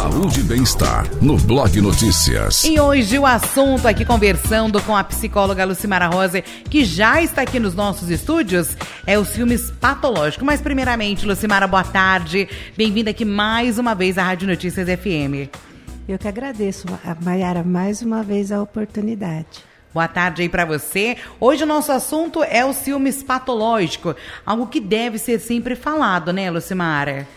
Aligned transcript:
Saúde 0.00 0.40
e 0.40 0.42
bem-estar 0.42 1.04
no 1.22 1.36
Blog 1.36 1.78
Notícias. 1.78 2.64
E 2.64 2.80
hoje 2.80 3.18
o 3.18 3.26
assunto 3.26 3.86
aqui 3.86 4.02
conversando 4.02 4.80
com 4.80 4.96
a 4.96 5.04
psicóloga 5.04 5.62
Lucimara 5.66 6.06
Rosa, 6.06 6.40
que 6.40 6.86
já 6.86 7.20
está 7.20 7.42
aqui 7.42 7.60
nos 7.60 7.74
nossos 7.74 8.08
estúdios, 8.08 8.78
é 9.06 9.18
os 9.18 9.28
filmes 9.34 9.70
patológicos. 9.72 10.46
Mas 10.46 10.62
primeiramente, 10.62 11.26
Lucimara, 11.26 11.66
boa 11.66 11.84
tarde. 11.84 12.48
Bem-vinda 12.78 13.10
aqui 13.10 13.26
mais 13.26 13.78
uma 13.78 13.94
vez 13.94 14.16
à 14.16 14.22
Rádio 14.22 14.48
Notícias 14.48 14.88
FM. 14.88 15.52
Eu 16.08 16.18
que 16.18 16.26
agradeço, 16.26 16.86
Mayara, 17.22 17.62
mais 17.62 18.00
uma 18.00 18.22
vez 18.22 18.50
a 18.50 18.62
oportunidade. 18.62 19.62
Boa 19.92 20.08
tarde 20.08 20.40
aí 20.40 20.48
para 20.48 20.64
você. 20.64 21.18
Hoje 21.38 21.64
o 21.64 21.66
nosso 21.66 21.92
assunto 21.92 22.42
é 22.42 22.64
o 22.64 22.72
ciúmes 22.72 23.22
patológico, 23.22 24.16
algo 24.46 24.66
que 24.66 24.80
deve 24.80 25.18
ser 25.18 25.38
sempre 25.40 25.76
falado, 25.76 26.32
né, 26.32 26.50
Lucimara? 26.50 27.28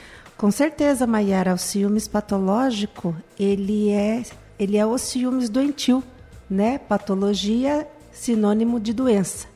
Com 0.44 0.52
certeza, 0.52 1.08
Mayara, 1.08 1.54
o 1.54 1.58
ciúmes 1.58 2.06
patológico, 2.06 3.16
ele 3.40 3.90
é, 3.92 4.24
ele 4.60 4.76
é 4.76 4.86
o 4.86 4.98
ciúmes 4.98 5.48
doentio, 5.48 6.04
né? 6.50 6.78
Patologia 6.80 7.88
sinônimo 8.12 8.78
de 8.78 8.92
doença. 8.92 9.48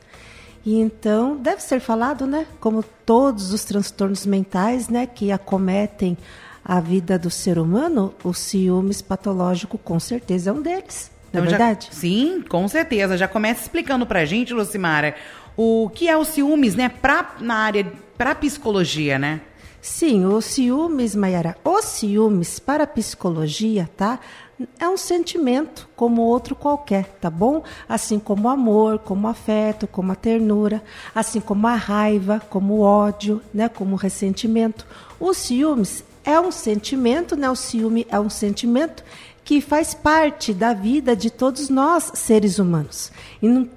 E 0.64 0.80
então 0.80 1.36
deve 1.36 1.62
ser 1.62 1.78
falado, 1.78 2.26
né, 2.26 2.46
como 2.58 2.82
todos 3.04 3.52
os 3.52 3.64
transtornos 3.64 4.24
mentais, 4.24 4.88
né, 4.88 5.06
que 5.06 5.30
acometem 5.30 6.16
a 6.64 6.80
vida 6.80 7.18
do 7.18 7.28
ser 7.28 7.58
humano, 7.58 8.14
o 8.24 8.32
ciúmes 8.32 9.02
patológico 9.02 9.76
com 9.76 10.00
certeza 10.00 10.48
é 10.48 10.52
um 10.54 10.62
deles. 10.62 11.10
Não 11.30 11.42
é 11.42 11.44
então, 11.44 11.50
verdade? 11.50 11.88
Já, 11.92 11.98
sim, 12.00 12.42
com 12.48 12.66
certeza. 12.66 13.18
Já 13.18 13.28
começa 13.28 13.60
explicando 13.60 14.06
pra 14.06 14.24
gente, 14.24 14.54
Lucimara, 14.54 15.14
o 15.54 15.90
que 15.94 16.08
é 16.08 16.16
o 16.16 16.24
ciúmes, 16.24 16.74
né, 16.74 16.88
pra, 16.88 17.36
na 17.40 17.56
área, 17.56 17.92
pra 18.16 18.34
psicologia, 18.34 19.18
né? 19.18 19.42
Sim, 19.90 20.26
o 20.26 20.40
ciúmes, 20.42 21.16
Mayara, 21.16 21.56
o 21.64 21.80
ciúmes 21.80 22.58
para 22.58 22.84
a 22.84 22.86
psicologia, 22.86 23.88
tá? 23.96 24.20
É 24.78 24.86
um 24.86 24.98
sentimento 24.98 25.88
como 25.96 26.20
outro 26.22 26.54
qualquer, 26.54 27.16
tá 27.18 27.30
bom? 27.30 27.64
Assim 27.88 28.18
como 28.18 28.46
o 28.46 28.50
amor, 28.50 28.98
como 28.98 29.26
o 29.26 29.30
afeto, 29.30 29.86
como 29.88 30.12
a 30.12 30.14
ternura, 30.14 30.84
assim 31.14 31.40
como 31.40 31.66
a 31.66 31.74
raiva, 31.74 32.40
como 32.50 32.74
o 32.74 32.80
ódio, 32.80 33.40
né? 33.52 33.66
Como 33.66 33.94
o 33.94 33.98
ressentimento. 33.98 34.86
O 35.18 35.32
ciúmes 35.32 36.04
é 36.22 36.38
um 36.38 36.52
sentimento, 36.52 37.34
né? 37.34 37.50
O 37.50 37.56
ciúme 37.56 38.06
é 38.10 38.20
um 38.20 38.28
sentimento 38.28 39.02
que 39.48 39.62
faz 39.62 39.94
parte 39.94 40.52
da 40.52 40.74
vida 40.74 41.16
de 41.16 41.30
todos 41.30 41.70
nós, 41.70 42.12
seres 42.16 42.58
humanos. 42.58 43.10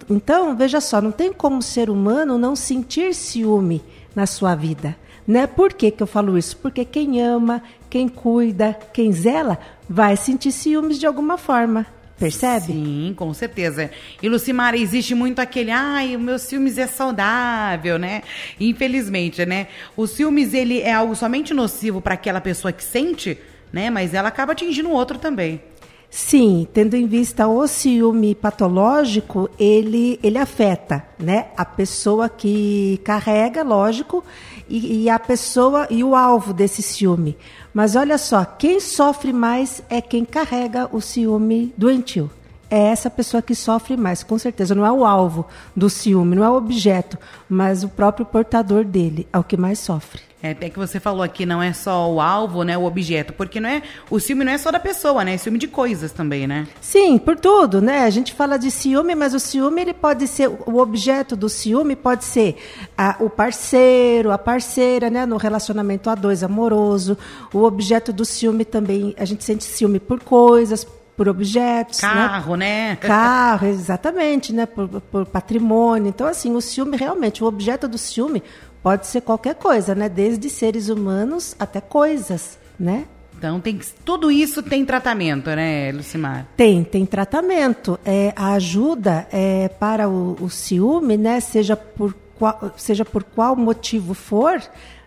Então, 0.09 0.53
veja 0.53 0.81
só, 0.81 1.01
não 1.01 1.13
tem 1.13 1.31
como 1.31 1.61
ser 1.61 1.89
humano 1.89 2.37
não 2.37 2.57
sentir 2.57 3.15
ciúme 3.15 3.81
na 4.13 4.25
sua 4.25 4.53
vida. 4.53 4.97
Né? 5.25 5.47
Por 5.47 5.71
que, 5.71 5.89
que 5.89 6.03
eu 6.03 6.07
falo 6.07 6.37
isso? 6.37 6.57
Porque 6.57 6.83
quem 6.83 7.21
ama, 7.21 7.63
quem 7.89 8.09
cuida, 8.09 8.77
quem 8.93 9.13
zela, 9.13 9.57
vai 9.87 10.17
sentir 10.17 10.51
ciúmes 10.51 10.99
de 10.99 11.07
alguma 11.07 11.37
forma. 11.37 11.87
Percebe? 12.19 12.73
Sim, 12.73 13.13
com 13.15 13.33
certeza. 13.33 13.89
E 14.21 14.27
Lucimara, 14.27 14.77
existe 14.77 15.15
muito 15.15 15.39
aquele, 15.39 15.71
ai, 15.71 16.17
o 16.17 16.19
meu 16.19 16.37
ciúmes 16.37 16.77
é 16.77 16.85
saudável, 16.85 17.97
né? 17.97 18.23
Infelizmente, 18.59 19.45
né? 19.45 19.67
O 19.95 20.05
ciúmes, 20.05 20.53
ele 20.53 20.81
é 20.81 20.91
algo 20.91 21.15
somente 21.15 21.53
nocivo 21.53 22.01
para 22.01 22.15
aquela 22.15 22.41
pessoa 22.41 22.73
que 22.73 22.83
sente, 22.83 23.39
né? 23.71 23.89
Mas 23.89 24.13
ela 24.13 24.29
acaba 24.29 24.51
atingindo 24.53 24.89
o 24.89 24.93
outro 24.93 25.17
também. 25.17 25.61
Sim, 26.09 26.67
tendo 26.73 26.95
em 26.95 27.07
vista 27.07 27.47
o 27.47 27.65
ciúme 27.67 28.35
patológico, 28.35 29.49
ele, 29.57 30.19
ele 30.21 30.37
afeta, 30.37 31.05
né? 31.17 31.47
A 31.55 31.63
pessoa 31.63 32.27
que 32.27 32.99
carrega, 33.03 33.63
lógico, 33.63 34.23
e, 34.67 35.03
e, 35.03 35.09
a 35.09 35.17
pessoa 35.17 35.87
e 35.89 36.03
o 36.03 36.13
alvo 36.13 36.53
desse 36.53 36.81
ciúme. 36.81 37.37
Mas 37.73 37.95
olha 37.95 38.17
só, 38.17 38.43
quem 38.43 38.81
sofre 38.81 39.31
mais 39.31 39.81
é 39.89 40.01
quem 40.01 40.25
carrega 40.25 40.89
o 40.91 40.99
ciúme 40.99 41.73
doentio 41.77 42.29
é 42.71 42.79
essa 42.87 43.09
pessoa 43.09 43.41
que 43.41 43.53
sofre 43.53 43.97
mais, 43.97 44.23
com 44.23 44.39
certeza. 44.39 44.73
Não 44.73 44.85
é 44.85 44.91
o 44.91 45.05
alvo 45.05 45.45
do 45.75 45.89
ciúme, 45.89 46.37
não 46.37 46.43
é 46.43 46.49
o 46.49 46.55
objeto, 46.55 47.17
mas 47.49 47.83
o 47.83 47.89
próprio 47.89 48.25
portador 48.25 48.85
dele 48.85 49.27
é 49.33 49.37
o 49.37 49.43
que 49.43 49.57
mais 49.57 49.77
sofre. 49.77 50.30
É, 50.43 50.51
até 50.51 50.69
que 50.69 50.79
você 50.79 50.99
falou 50.99 51.21
aqui, 51.21 51.45
não 51.45 51.61
é 51.61 51.71
só 51.71 52.11
o 52.11 52.19
alvo, 52.19 52.63
né, 52.63 52.77
o 52.77 52.83
objeto, 52.83 53.31
porque 53.33 53.59
não 53.59 53.69
é, 53.69 53.83
o 54.09 54.19
ciúme 54.19 54.43
não 54.43 54.51
é 54.51 54.57
só 54.57 54.71
da 54.71 54.79
pessoa, 54.79 55.23
né, 55.23 55.35
é 55.35 55.37
ciúme 55.37 55.59
de 55.59 55.67
coisas 55.67 56.11
também, 56.11 56.47
né? 56.47 56.67
Sim, 56.81 57.19
por 57.19 57.35
tudo, 57.35 57.79
né? 57.79 58.05
A 58.05 58.09
gente 58.09 58.33
fala 58.33 58.57
de 58.57 58.71
ciúme, 58.71 59.13
mas 59.13 59.35
o 59.35 59.39
ciúme 59.39 59.81
ele 59.81 59.93
pode 59.93 60.27
ser, 60.27 60.49
o 60.49 60.77
objeto 60.77 61.35
do 61.35 61.47
ciúme 61.47 61.95
pode 61.95 62.25
ser 62.25 62.55
a, 62.97 63.17
o 63.19 63.29
parceiro, 63.29 64.31
a 64.31 64.37
parceira, 64.37 65.09
né, 65.11 65.25
no 65.27 65.37
relacionamento 65.37 66.09
a 66.09 66.15
dois 66.15 66.43
amoroso. 66.43 67.17
O 67.53 67.63
objeto 67.63 68.11
do 68.11 68.25
ciúme 68.25 68.65
também, 68.65 69.13
a 69.17 69.25
gente 69.25 69.43
sente 69.43 69.63
ciúme 69.63 69.99
por 69.99 70.21
coisas, 70.23 70.87
por 71.15 71.29
objetos. 71.29 72.01
Né? 72.01 72.09
Carro, 72.09 72.55
né? 72.55 72.89
né? 72.89 72.95
Carro, 72.95 73.67
exatamente, 73.67 74.51
né? 74.51 74.65
Por, 74.65 74.87
por, 74.87 75.25
patrimônio. 75.25 76.09
Então, 76.09 76.25
assim, 76.25 76.55
o 76.55 76.61
ciúme 76.61 76.97
realmente, 76.97 77.43
o 77.43 77.47
objeto 77.47 77.87
do 77.87 77.97
ciúme 77.97 78.41
pode 78.81 79.07
ser 79.07 79.21
qualquer 79.21 79.55
coisa, 79.55 79.95
né? 79.95 80.09
Desde 80.09 80.49
seres 80.49 80.89
humanos 80.89 81.55
até 81.59 81.79
coisas, 81.81 82.57
né? 82.79 83.05
Então, 83.37 83.59
tem, 83.59 83.79
tudo 84.05 84.29
isso 84.29 84.61
tem 84.61 84.85
tratamento, 84.85 85.49
né, 85.49 85.91
Lucimar? 85.91 86.45
Tem, 86.55 86.83
tem 86.83 87.07
tratamento. 87.07 87.99
É, 88.05 88.31
a 88.35 88.53
ajuda 88.53 89.27
é, 89.31 89.67
para 89.67 90.07
o, 90.07 90.37
o 90.39 90.47
ciúme, 90.47 91.17
né, 91.17 91.39
seja 91.39 91.75
por, 91.75 92.13
qual, 92.37 92.71
seja 92.77 93.03
por 93.03 93.23
qual 93.23 93.55
motivo 93.55 94.13
for, 94.13 94.61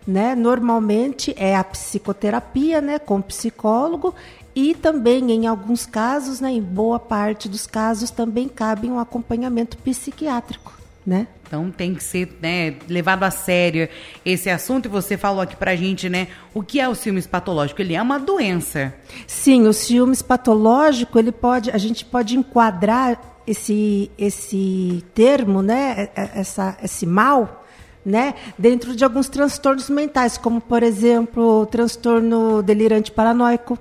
né, 0.05 0.35
normalmente 0.35 1.33
é 1.37 1.55
a 1.55 1.63
psicoterapia, 1.63 2.81
né, 2.81 2.99
com 2.99 3.21
psicólogo 3.21 4.13
e 4.53 4.75
também, 4.75 5.31
em 5.31 5.47
alguns 5.47 5.85
casos, 5.85 6.41
né, 6.41 6.51
em 6.51 6.61
boa 6.61 6.99
parte 6.99 7.47
dos 7.47 7.65
casos, 7.65 8.11
também 8.11 8.49
cabe 8.49 8.89
um 8.89 8.99
acompanhamento 8.99 9.77
psiquiátrico. 9.77 10.74
Né? 11.05 11.27
Então 11.43 11.69
tem 11.69 11.93
que 11.93 12.03
ser 12.03 12.35
né, 12.41 12.77
levado 12.89 13.23
a 13.23 13.29
sério 13.29 13.87
esse 14.25 14.49
assunto. 14.49 14.87
E 14.87 14.89
você 14.89 15.15
falou 15.15 15.41
aqui 15.41 15.55
pra 15.55 15.75
gente, 15.75 16.09
né? 16.09 16.29
O 16.51 16.63
que 16.63 16.79
é 16.79 16.89
o 16.89 16.95
ciúmes 16.95 17.27
patológico? 17.27 17.79
Ele 17.79 17.93
é 17.93 18.01
uma 18.01 18.17
doença. 18.17 18.91
Sim, 19.27 19.67
o 19.67 19.73
ciúmes 19.73 20.23
patológico, 20.23 21.19
ele 21.19 21.31
pode, 21.31 21.69
a 21.69 21.77
gente 21.77 22.03
pode 22.03 22.35
enquadrar 22.35 23.21
esse, 23.45 24.09
esse 24.17 25.03
termo, 25.13 25.61
né? 25.61 26.09
Essa, 26.15 26.75
esse 26.83 27.05
mal, 27.05 27.63
né? 28.03 28.33
Dentro 28.57 28.95
de 28.95 29.03
alguns 29.03 29.29
transtornos 29.29 29.89
mentais, 29.91 30.39
como 30.39 30.59
por 30.59 30.81
exemplo, 30.81 31.61
o 31.61 31.65
transtorno 31.67 32.63
delirante 32.63 33.11
paranoico 33.11 33.77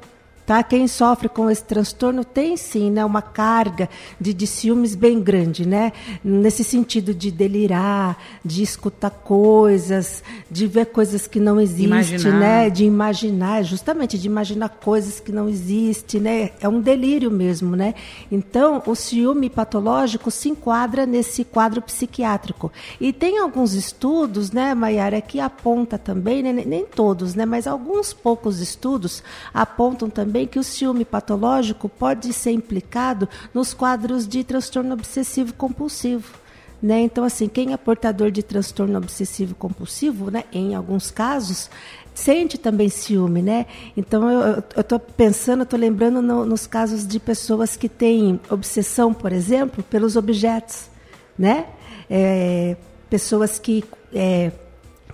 Tá? 0.46 0.62
Quem 0.62 0.86
sofre 0.86 1.26
com 1.26 1.50
esse 1.50 1.64
transtorno 1.64 2.22
tem 2.22 2.54
sim 2.54 2.90
né, 2.90 3.02
uma 3.02 3.22
carga 3.22 3.88
de, 4.20 4.34
de 4.34 4.46
ciúmes 4.46 4.94
bem 4.94 5.18
grande, 5.22 5.66
né? 5.66 5.90
nesse 6.22 6.62
sentido 6.62 7.14
de 7.14 7.30
delirar, 7.30 8.18
de 8.44 8.62
escutar 8.62 9.08
coisas, 9.08 10.22
de 10.50 10.66
ver 10.66 10.86
coisas 10.86 11.26
que 11.26 11.40
não 11.40 11.58
existem, 11.58 12.32
né? 12.32 12.68
de 12.68 12.84
imaginar, 12.84 13.62
justamente 13.62 14.18
de 14.18 14.26
imaginar 14.26 14.68
coisas 14.68 15.18
que 15.18 15.32
não 15.32 15.48
existem. 15.48 16.20
Né? 16.20 16.50
É 16.60 16.68
um 16.68 16.80
delírio 16.80 17.30
mesmo. 17.30 17.74
Né? 17.74 17.94
Então, 18.30 18.82
o 18.84 18.94
ciúme 18.94 19.48
patológico 19.48 20.30
se 20.30 20.50
enquadra 20.50 21.06
nesse 21.06 21.42
quadro 21.42 21.80
psiquiátrico. 21.80 22.70
E 23.00 23.14
tem 23.14 23.38
alguns 23.38 23.72
estudos, 23.72 24.50
né, 24.50 24.74
Maiara, 24.74 25.22
que 25.22 25.40
aponta 25.40 25.96
também, 25.96 26.42
né, 26.42 26.52
nem 26.52 26.84
todos, 26.84 27.34
né, 27.34 27.46
mas 27.46 27.66
alguns 27.66 28.12
poucos 28.12 28.60
estudos 28.60 29.22
apontam 29.52 30.10
também 30.10 30.33
também 30.34 30.48
que 30.48 30.58
o 30.58 30.64
ciúme 30.64 31.04
patológico 31.04 31.88
pode 31.88 32.32
ser 32.32 32.50
implicado 32.50 33.28
nos 33.54 33.72
quadros 33.72 34.26
de 34.26 34.42
transtorno 34.42 34.92
obsessivo 34.92 35.54
compulsivo. 35.54 36.34
Né? 36.82 37.02
Então, 37.02 37.22
assim, 37.22 37.46
quem 37.46 37.72
é 37.72 37.76
portador 37.76 38.32
de 38.32 38.42
transtorno 38.42 38.98
obsessivo 38.98 39.54
compulsivo, 39.54 40.32
né, 40.32 40.42
em 40.52 40.74
alguns 40.74 41.12
casos, 41.12 41.70
sente 42.12 42.58
também 42.58 42.88
ciúme, 42.88 43.42
né? 43.42 43.66
Então, 43.96 44.28
eu 44.28 44.80
estou 44.80 44.98
pensando, 44.98 45.62
estou 45.62 45.78
lembrando 45.78 46.20
no, 46.20 46.44
nos 46.44 46.66
casos 46.66 47.06
de 47.06 47.20
pessoas 47.20 47.76
que 47.76 47.88
têm 47.88 48.38
obsessão, 48.50 49.14
por 49.14 49.32
exemplo, 49.32 49.84
pelos 49.84 50.16
objetos, 50.16 50.90
né? 51.38 51.68
É, 52.10 52.76
pessoas 53.08 53.58
que 53.58 53.84
é, 54.12 54.52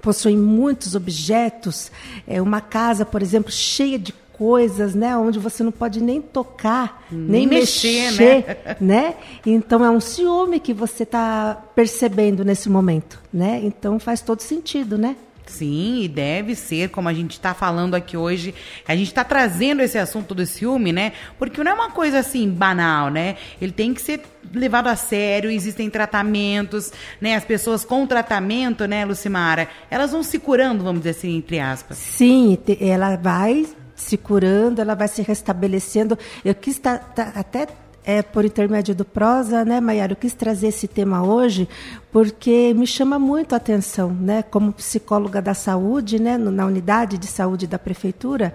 possuem 0.00 0.36
muitos 0.36 0.94
objetos, 0.94 1.92
é, 2.26 2.40
uma 2.42 2.60
casa, 2.60 3.04
por 3.04 3.22
exemplo, 3.22 3.52
cheia 3.52 3.98
de 3.98 4.12
coisas, 4.40 4.94
né, 4.94 5.14
onde 5.18 5.38
você 5.38 5.62
não 5.62 5.70
pode 5.70 6.02
nem 6.02 6.18
tocar, 6.18 7.04
nem, 7.12 7.46
nem 7.46 7.46
mexer, 7.46 8.10
mexer 8.12 8.46
né? 8.56 8.76
né? 8.80 9.14
Então 9.44 9.84
é 9.84 9.90
um 9.90 10.00
ciúme 10.00 10.58
que 10.58 10.72
você 10.72 11.02
está 11.02 11.62
percebendo 11.74 12.42
nesse 12.42 12.70
momento, 12.70 13.20
né? 13.30 13.60
Então 13.62 14.00
faz 14.00 14.22
todo 14.22 14.40
sentido, 14.40 14.96
né? 14.96 15.14
Sim, 15.44 16.00
e 16.04 16.08
deve 16.08 16.54
ser, 16.54 16.88
como 16.88 17.06
a 17.06 17.12
gente 17.12 17.32
está 17.32 17.52
falando 17.52 17.94
aqui 17.94 18.16
hoje, 18.16 18.54
a 18.88 18.96
gente 18.96 19.08
está 19.08 19.22
trazendo 19.24 19.82
esse 19.82 19.98
assunto 19.98 20.34
do 20.34 20.46
ciúme, 20.46 20.90
né? 20.90 21.12
Porque 21.38 21.62
não 21.62 21.72
é 21.72 21.74
uma 21.74 21.90
coisa 21.90 22.20
assim 22.20 22.48
banal, 22.48 23.10
né? 23.10 23.36
Ele 23.60 23.72
tem 23.72 23.92
que 23.92 24.00
ser 24.00 24.22
levado 24.54 24.86
a 24.86 24.96
sério, 24.96 25.50
existem 25.50 25.90
tratamentos, 25.90 26.90
né? 27.20 27.34
As 27.34 27.44
pessoas 27.44 27.84
com 27.84 28.06
tratamento, 28.06 28.86
né, 28.86 29.04
Lucimara, 29.04 29.68
elas 29.90 30.12
vão 30.12 30.22
se 30.22 30.38
curando, 30.38 30.82
vamos 30.82 31.00
dizer 31.00 31.10
assim, 31.10 31.36
entre 31.36 31.58
aspas. 31.58 31.98
Sim, 31.98 32.56
ela 32.80 33.16
vai 33.16 33.66
se 34.00 34.16
curando, 34.16 34.80
ela 34.80 34.94
vai 34.94 35.08
se 35.08 35.22
restabelecendo. 35.22 36.18
Eu 36.44 36.54
quis 36.54 36.78
tá, 36.78 36.98
tá, 36.98 37.32
até 37.34 37.68
é, 38.04 38.22
por 38.22 38.44
intermédio 38.44 38.94
do 38.94 39.04
prosa, 39.04 39.64
né, 39.64 39.80
Maiara, 39.80 40.12
eu 40.12 40.16
quis 40.16 40.32
trazer 40.32 40.68
esse 40.68 40.88
tema 40.88 41.22
hoje 41.22 41.68
porque 42.10 42.74
me 42.74 42.86
chama 42.86 43.18
muito 43.18 43.52
a 43.52 43.56
atenção, 43.56 44.10
né, 44.10 44.42
como 44.42 44.72
psicóloga 44.72 45.40
da 45.40 45.54
saúde, 45.54 46.20
né, 46.20 46.38
na 46.38 46.66
unidade 46.66 47.18
de 47.18 47.26
saúde 47.26 47.66
da 47.66 47.78
prefeitura, 47.78 48.54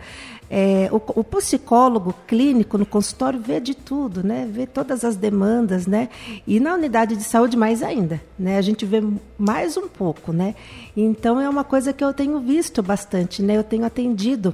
é, 0.50 0.90
o, 0.92 1.02
o, 1.20 1.24
psicólogo 1.24 2.14
clínico 2.28 2.78
no 2.78 2.86
consultório 2.86 3.40
vê 3.40 3.60
de 3.60 3.74
tudo, 3.74 4.24
né, 4.24 4.48
vê 4.52 4.66
todas 4.66 5.06
as 5.06 5.16
demandas, 5.16 5.88
né, 5.88 6.10
e 6.46 6.60
na 6.60 6.74
unidade 6.74 7.16
de 7.16 7.24
saúde 7.24 7.56
mais 7.56 7.82
ainda, 7.82 8.22
né, 8.38 8.58
a 8.58 8.62
gente 8.62 8.86
vê 8.86 9.02
mais 9.38 9.78
um 9.78 9.88
pouco, 9.88 10.34
né, 10.34 10.56
então 10.98 11.40
é 11.40 11.48
uma 11.48 11.64
coisa 11.64 11.94
que 11.94 12.04
eu 12.04 12.14
tenho 12.14 12.40
visto 12.40 12.84
bastante, 12.84 13.42
né, 13.42 13.56
eu 13.56 13.64
tenho 13.64 13.86
atendido 13.86 14.54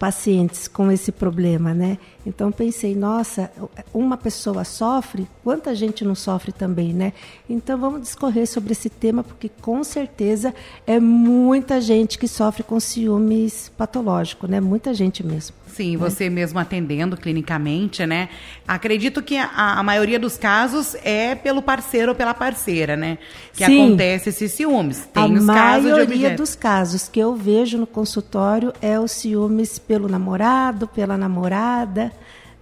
pacientes 0.00 0.66
com 0.66 0.90
esse 0.90 1.12
problema, 1.12 1.74
né? 1.74 1.98
Então 2.24 2.50
pensei, 2.50 2.94
nossa, 2.94 3.52
uma 3.92 4.16
pessoa 4.16 4.64
sofre, 4.64 5.28
quanta 5.50 5.74
gente 5.74 6.04
não 6.04 6.14
sofre 6.14 6.52
também, 6.52 6.92
né? 6.94 7.12
Então 7.48 7.76
vamos 7.76 8.02
discorrer 8.02 8.46
sobre 8.46 8.70
esse 8.70 8.88
tema 8.88 9.24
porque 9.24 9.50
com 9.60 9.82
certeza 9.82 10.54
é 10.86 11.00
muita 11.00 11.80
gente 11.80 12.16
que 12.16 12.28
sofre 12.28 12.62
com 12.62 12.78
ciúmes 12.78 13.68
patológico, 13.76 14.46
né? 14.46 14.60
Muita 14.60 14.94
gente 14.94 15.26
mesmo. 15.26 15.56
Sim, 15.66 15.96
você 15.96 16.30
mesmo 16.30 16.60
atendendo 16.60 17.16
clinicamente, 17.16 18.06
né? 18.06 18.28
Acredito 18.66 19.20
que 19.22 19.36
a, 19.36 19.80
a, 19.80 19.82
maioria 19.82 20.20
dos 20.20 20.36
casos 20.36 20.94
é 21.02 21.34
pelo 21.34 21.60
parceiro 21.60 22.10
ou 22.10 22.14
pela 22.14 22.32
parceira, 22.32 22.96
né? 22.96 23.18
Que 23.52 23.64
Sim. 23.64 23.86
acontece 23.86 24.28
esses 24.28 24.52
ciúmes. 24.52 25.08
Tem 25.12 25.36
a 25.36 25.40
os 25.40 25.46
casos 25.46 25.82
de 25.82 25.90
maioria 25.90 26.36
dos 26.36 26.54
casos 26.54 27.08
que 27.08 27.18
eu 27.18 27.34
vejo 27.34 27.76
no 27.76 27.88
consultório 27.88 28.72
é 28.80 29.00
os 29.00 29.10
ciúmes 29.10 29.80
pelo 29.80 30.08
namorado, 30.08 30.86
pela 30.86 31.18
namorada, 31.18 32.12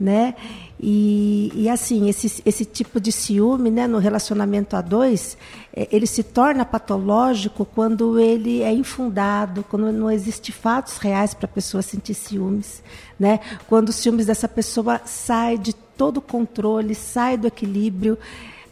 né? 0.00 0.35
E, 0.80 1.50
e 1.54 1.69
assim, 1.69 2.08
esse, 2.08 2.40
esse 2.46 2.64
tipo 2.64 3.00
de 3.00 3.10
ciúme 3.10 3.69
né, 3.69 3.88
no 3.88 3.98
relacionamento 3.98 4.76
a 4.76 4.80
dois, 4.80 5.36
é, 5.75 5.88
ele 5.90 6.06
se 6.06 6.22
torna 6.22 6.64
patológico 6.64 7.64
quando 7.64 8.19
ele 8.19 8.62
é 8.62 8.72
infundado, 8.72 9.64
quando 9.69 9.90
não 9.90 10.08
existe 10.08 10.52
fatos 10.52 10.98
reais 10.98 11.34
para 11.34 11.46
a 11.46 11.52
pessoa 11.52 11.82
sentir 11.82 12.14
ciúmes. 12.14 12.82
Né? 13.19 13.40
Quando 13.66 13.88
os 13.88 13.96
ciúmes 13.96 14.26
dessa 14.26 14.46
pessoa 14.46 15.00
sai 15.04 15.58
de 15.58 15.72
todo 15.75 16.19
o 16.19 16.22
controle, 16.22 16.94
sai 16.94 17.36
do 17.36 17.48
equilíbrio, 17.48 18.16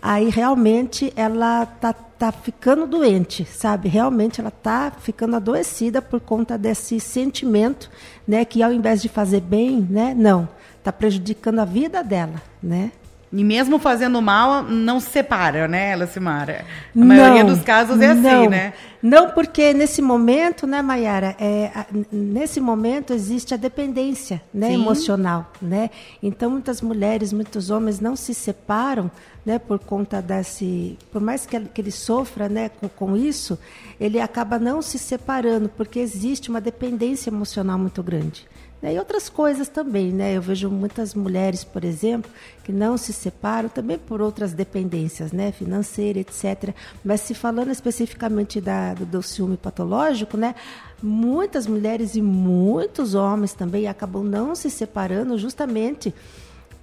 aí 0.01 0.29
realmente 0.29 1.13
ela 1.17 1.67
tá, 1.67 1.93
tá 1.93 2.31
ficando 2.31 2.87
doente, 2.87 3.45
sabe? 3.45 3.89
Realmente 3.89 4.41
ela 4.41 4.53
tá 4.53 4.93
ficando 5.01 5.35
adoecida 5.35 6.01
por 6.01 6.21
conta 6.21 6.57
desse 6.57 7.01
sentimento, 7.01 7.91
né? 8.29 8.45
Que 8.45 8.63
ao 8.63 8.73
invés 8.73 9.03
de 9.03 9.09
fazer 9.09 9.41
bem, 9.41 9.81
né? 9.91 10.15
Não 10.17 10.49
está 10.87 10.93
prejudicando 10.93 11.59
a 11.59 11.65
vida 11.65 12.03
dela, 12.05 12.41
né? 12.63 12.93
E 13.33 13.43
mesmo 13.43 13.77
fazendo 13.81 14.23
mal, 14.23 14.63
não 14.63 15.01
se 15.01 15.11
separa, 15.11 15.67
né, 15.67 15.97
Lacimara? 15.97 16.65
A 16.95 16.99
não, 16.99 17.09
maioria 17.09 17.45
dos 17.45 17.61
casos 17.61 18.01
é 18.01 18.13
assim, 18.13 18.21
não, 18.21 18.41
assim, 18.43 18.49
né? 18.49 18.73
Não, 19.03 19.31
porque 19.31 19.75
nesse 19.75 20.01
momento, 20.01 20.65
né, 20.65 20.81
Mayara, 20.81 21.37
é, 21.41 21.73
nesse 22.13 22.61
momento 22.61 23.13
existe 23.13 23.53
a 23.53 23.57
dependência 23.57 24.41
né, 24.55 24.73
emocional, 24.73 25.51
né? 25.61 25.91
Então, 26.23 26.51
muitas 26.51 26.81
mulheres, 26.81 27.33
muitos 27.33 27.69
homens 27.69 27.99
não 27.99 28.15
se 28.15 28.33
separam, 28.33 29.11
né, 29.45 29.59
por 29.59 29.81
conta 29.81 30.23
desse... 30.23 30.97
Por 31.11 31.21
mais 31.21 31.45
que 31.45 31.57
ele, 31.57 31.69
que 31.75 31.81
ele 31.81 31.91
sofra, 31.91 32.49
né, 32.49 32.69
com, 32.69 32.89
com 32.89 33.17
isso, 33.17 33.59
ele 33.99 34.21
acaba 34.21 34.57
não 34.57 34.81
se 34.81 35.01
separando, 35.01 35.69
porque 35.69 35.99
existe 35.99 36.49
uma 36.49 36.61
dependência 36.61 37.29
emocional 37.29 37.77
muito 37.77 38.05
grande. 38.05 38.47
Né? 38.87 38.95
E 38.95 38.99
outras 39.01 39.29
coisas 39.29 39.69
também, 39.69 40.13
né? 40.13 40.37
Eu 40.37 40.41
vejo 40.41 40.71
muitas 40.71 41.13
mulheres, 41.13 41.65
por 41.65 41.85
exemplo, 41.85 42.31
que 42.63 42.71
não 42.71 42.97
se 42.97 43.13
separam 43.13 43.69
também 43.69 43.99
por 43.99 44.23
outras 44.23 44.53
dependências, 44.53 45.33
né? 45.33 45.51
Financeira, 45.51 46.21
etc. 46.21 46.73
Mas 47.05 47.21
se 47.23 47.35
falando 47.35 47.73
especificamente 47.73 48.61
da, 48.61 48.95
do, 48.95 49.05
do 49.05 49.23
ciúme 49.25 49.57
patológico, 49.57 50.37
né? 50.37 50.55
Muitas 51.03 51.67
mulheres 51.67 52.15
e 52.15 52.23
muitos 52.23 53.17
homens 53.17 53.53
também 53.53 53.89
acabam 53.89 54.23
não 54.23 54.55
se 54.55 54.71
separando 54.71 55.37
justamente 55.37 56.15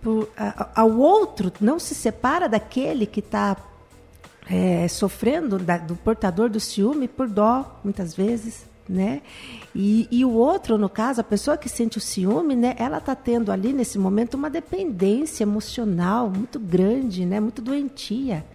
por, 0.01 0.29
a, 0.35 0.81
ao 0.81 0.91
outro, 0.97 1.53
não 1.61 1.79
se 1.79 1.95
separa 1.95 2.49
daquele 2.49 3.05
que 3.05 3.21
está 3.21 3.55
é, 4.51 4.89
sofrendo 4.89 5.57
da, 5.57 5.77
do 5.77 5.95
portador 5.95 6.49
do 6.49 6.59
ciúme 6.59 7.07
por 7.07 7.29
dó, 7.29 7.79
muitas 7.81 8.13
vezes, 8.13 8.65
né? 8.87 9.21
E, 9.73 10.07
e 10.11 10.25
o 10.25 10.31
outro, 10.31 10.77
no 10.77 10.89
caso, 10.89 11.21
a 11.21 11.23
pessoa 11.23 11.57
que 11.57 11.69
sente 11.69 11.97
o 11.97 12.01
ciúme, 12.01 12.55
né? 12.55 12.75
Ela 12.77 12.97
está 12.97 13.15
tendo 13.15 13.51
ali 13.51 13.73
nesse 13.73 13.97
momento 13.97 14.35
uma 14.35 14.49
dependência 14.49 15.43
emocional 15.43 16.29
muito 16.29 16.59
grande, 16.59 17.25
né? 17.25 17.39
Muito 17.39 17.61
doentia. 17.61 18.45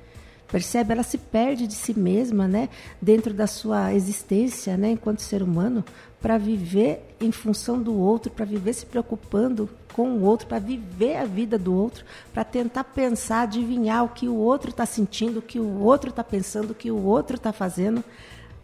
Percebe? 0.51 0.93
Ela 0.93 1.03
se 1.03 1.19
perde 1.19 1.67
de 1.67 1.75
si 1.75 1.99
mesma, 1.99 2.49
né? 2.49 2.69
Dentro 3.01 3.35
da 3.35 3.47
sua 3.47 3.93
existência, 3.93 4.77
né? 4.77 4.93
Enquanto 4.93 5.21
ser 5.21 5.43
humano, 5.43 5.85
para 6.21 6.39
viver 6.39 7.15
em 7.21 7.31
função 7.31 7.81
do 7.81 7.95
outro, 7.95 8.31
para 8.31 8.45
viver 8.45 8.73
se 8.73 8.87
preocupando 8.87 9.69
com 9.93 10.11
o 10.11 10.23
outro, 10.23 10.47
para 10.47 10.59
viver 10.59 11.17
a 11.17 11.25
vida 11.25 11.59
do 11.59 11.75
outro, 11.75 12.05
para 12.33 12.45
tentar 12.45 12.85
pensar, 12.85 13.43
adivinhar 13.43 14.05
o 14.05 14.09
que 14.09 14.29
o 14.29 14.37
outro 14.37 14.71
está 14.71 14.87
sentindo, 14.87 15.39
o 15.39 15.43
que 15.43 15.59
o 15.59 15.81
outro 15.81 16.11
está 16.11 16.25
pensando, 16.25 16.71
o 16.71 16.75
que 16.75 16.91
o 16.91 17.05
outro 17.05 17.37
está 17.37 17.53
fazendo. 17.53 18.03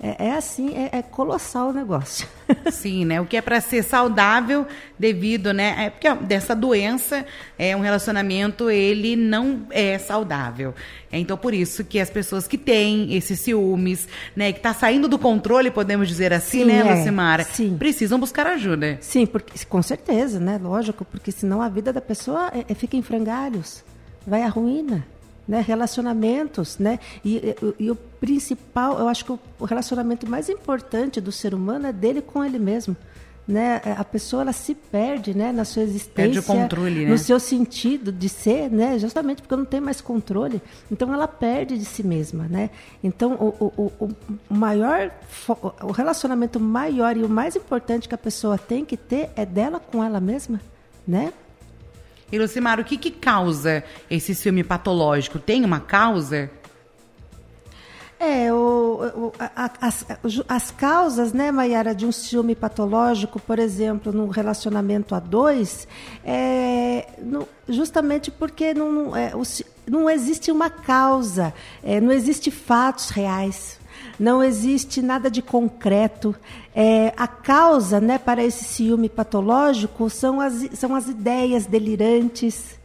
É, 0.04 0.26
é 0.26 0.32
assim, 0.34 0.74
é, 0.74 0.98
é, 0.98 1.02
colossal 1.02 1.70
o 1.70 1.72
negócio. 1.72 2.28
Sim, 2.70 3.06
né? 3.06 3.22
O 3.22 3.24
que 3.24 3.38
é 3.38 3.40
para 3.40 3.58
ser 3.58 3.82
saudável 3.82 4.66
devido, 4.98 5.54
né? 5.54 5.86
É 5.86 5.88
porque 5.88 6.12
dessa 6.26 6.54
doença, 6.54 7.24
é 7.58 7.74
um 7.74 7.80
relacionamento 7.80 8.68
ele 8.68 9.16
não 9.16 9.66
é 9.70 9.96
saudável. 9.96 10.74
É, 11.10 11.18
então 11.18 11.38
por 11.38 11.54
isso 11.54 11.82
que 11.82 11.98
as 11.98 12.10
pessoas 12.10 12.46
que 12.46 12.58
têm 12.58 13.14
esses 13.16 13.40
ciúmes, 13.40 14.06
né, 14.36 14.52
que 14.52 14.58
está 14.58 14.74
saindo 14.74 15.08
do 15.08 15.18
controle, 15.18 15.70
podemos 15.70 16.06
dizer 16.06 16.34
assim, 16.34 16.58
sim, 16.60 16.64
né, 16.66 16.80
é, 16.80 16.94
Lucimara, 16.94 17.42
sim. 17.42 17.74
precisam 17.78 18.20
buscar 18.20 18.46
ajuda. 18.46 18.98
Sim, 19.00 19.24
porque 19.24 19.64
com 19.64 19.80
certeza, 19.80 20.38
né? 20.38 20.60
Lógico, 20.62 21.02
porque 21.06 21.32
senão 21.32 21.62
a 21.62 21.68
vida 21.70 21.94
da 21.94 22.02
pessoa 22.02 22.52
é, 22.54 22.70
é 22.70 22.74
fica 22.74 22.94
em 22.94 23.02
frangalhos, 23.02 23.82
vai 24.26 24.42
à 24.42 24.48
ruína 24.48 25.13
né, 25.46 25.60
relacionamentos, 25.60 26.78
né? 26.78 26.98
E, 27.24 27.36
e, 27.36 27.56
e, 27.78 27.90
o 27.90 27.94
principal, 27.96 28.98
eu 28.98 29.08
acho 29.08 29.24
que 29.24 29.32
o 29.32 29.64
relacionamento 29.64 30.28
mais 30.28 30.48
importante 30.48 31.20
do 31.20 31.30
ser 31.30 31.54
humano 31.54 31.86
é 31.86 31.92
dele 31.92 32.22
com 32.22 32.44
ele 32.44 32.58
mesmo. 32.58 32.96
Né? 33.46 33.82
A 33.98 34.04
pessoa 34.04 34.40
ela 34.40 34.54
se 34.54 34.74
perde 34.74 35.36
né, 35.36 35.52
na 35.52 35.66
sua 35.66 35.82
existência, 35.82 36.14
perde 36.14 36.38
o 36.38 36.42
controle, 36.42 37.04
né? 37.04 37.10
no 37.10 37.18
seu 37.18 37.38
sentido 37.38 38.10
de 38.10 38.26
ser, 38.26 38.70
né? 38.70 38.98
justamente 38.98 39.42
porque 39.42 39.54
não 39.54 39.66
tem 39.66 39.82
mais 39.82 40.00
controle. 40.00 40.62
Então 40.90 41.12
ela 41.12 41.28
perde 41.28 41.76
de 41.76 41.84
si 41.84 42.02
mesma. 42.02 42.44
Né? 42.44 42.70
Então 43.02 43.34
o, 43.34 43.72
o, 43.76 43.92
o 44.06 44.54
maior, 44.54 45.10
o 45.82 45.92
relacionamento 45.92 46.58
maior 46.58 47.18
e 47.18 47.22
o 47.22 47.28
mais 47.28 47.54
importante 47.54 48.08
que 48.08 48.14
a 48.14 48.18
pessoa 48.18 48.56
tem 48.56 48.82
que 48.82 48.96
ter 48.96 49.28
é 49.36 49.44
dela 49.44 49.78
com 49.78 50.02
ela 50.02 50.20
mesma. 50.20 50.58
Né? 51.06 51.30
E 52.30 52.38
Lucimar, 52.38 52.80
o 52.80 52.84
que, 52.84 52.96
que 52.96 53.10
causa 53.10 53.84
esse 54.10 54.34
ciúme 54.34 54.64
patológico? 54.64 55.38
Tem 55.38 55.64
uma 55.64 55.80
causa? 55.80 56.50
É, 58.18 58.52
o, 58.52 59.00
o, 59.14 59.32
a, 59.38 59.70
as, 59.80 60.06
as 60.48 60.70
causas, 60.70 61.32
né, 61.32 61.52
Mayara, 61.52 61.94
de 61.94 62.06
um 62.06 62.12
ciúme 62.12 62.54
patológico, 62.54 63.38
por 63.38 63.58
exemplo, 63.58 64.12
no 64.12 64.28
relacionamento 64.28 65.14
a 65.14 65.20
dois, 65.20 65.86
é 66.24 67.06
no, 67.18 67.46
justamente 67.68 68.30
porque 68.30 68.72
não, 68.72 69.14
é, 69.14 69.34
o, 69.34 69.42
não 69.86 70.08
existe 70.08 70.50
uma 70.50 70.70
causa, 70.70 71.52
é, 71.82 72.00
não 72.00 72.12
existe 72.12 72.50
fatos 72.50 73.10
reais 73.10 73.78
não 74.18 74.42
existe 74.42 75.02
nada 75.02 75.30
de 75.30 75.42
concreto. 75.42 76.34
É, 76.74 77.12
a 77.16 77.26
causa 77.26 78.00
né, 78.00 78.18
para 78.18 78.44
esse 78.44 78.64
ciúme 78.64 79.08
patológico 79.08 80.08
são 80.08 80.40
as, 80.40 80.68
são 80.74 80.94
as 80.94 81.08
ideias 81.08 81.66
delirantes, 81.66 82.78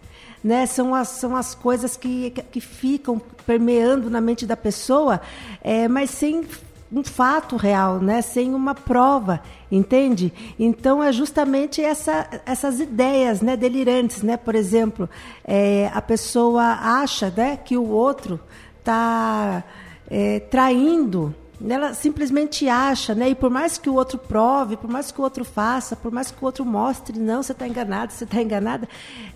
né? 0.44 0.66
são, 0.66 0.96
as, 0.96 1.10
são 1.10 1.36
as 1.36 1.54
coisas 1.54 1.96
que, 1.96 2.32
que 2.52 2.62
ficam 2.62 3.22
permeando 3.46 4.10
na 4.10 4.22
mente 4.22 4.46
da 4.46 4.58
pessoa, 4.58 5.22
é, 5.62 5.88
mas 5.88 6.10
sem 6.10 6.46
um 6.92 7.04
fato 7.04 7.56
real, 7.56 8.00
né? 8.00 8.22
sem 8.22 8.54
uma 8.54 8.74
prova, 8.74 9.42
entende? 9.72 10.34
Então 10.58 11.04
é 11.04 11.12
justamente 11.12 11.82
essa, 11.82 12.28
essas 12.46 12.80
ideias 12.80 13.42
né, 13.42 13.56
delirantes, 13.56 14.24
né? 14.24 14.38
Por 14.38 14.56
exemplo, 14.56 15.08
é, 15.46 15.92
a 15.94 16.02
pessoa 16.02 16.64
acha 16.82 17.32
né, 17.36 17.58
que 17.58 17.78
o 17.78 17.88
outro 17.88 18.40
está 18.80 19.64
é, 20.10 20.40
traindo, 20.40 21.34
ela 21.68 21.94
simplesmente 21.94 22.68
acha, 22.70 23.14
né? 23.14 23.30
E 23.30 23.36
por 23.36 23.50
mais 23.50 23.78
que 23.78 23.90
o 23.90 23.96
outro 23.96 24.18
prove, 24.18 24.78
por 24.78 24.90
mais 24.90 25.12
que 25.12 25.20
o 25.20 25.24
outro 25.24 25.44
faça, 25.44 25.96
por 25.96 26.12
mais 26.12 26.32
que 26.32 26.42
o 26.42 26.46
outro 26.46 26.66
mostre, 26.66 27.20
não, 27.20 27.44
você 27.44 27.52
está 27.52 27.68
enganado, 27.68 28.14
você 28.14 28.24
está 28.24 28.42
enganada, 28.42 28.88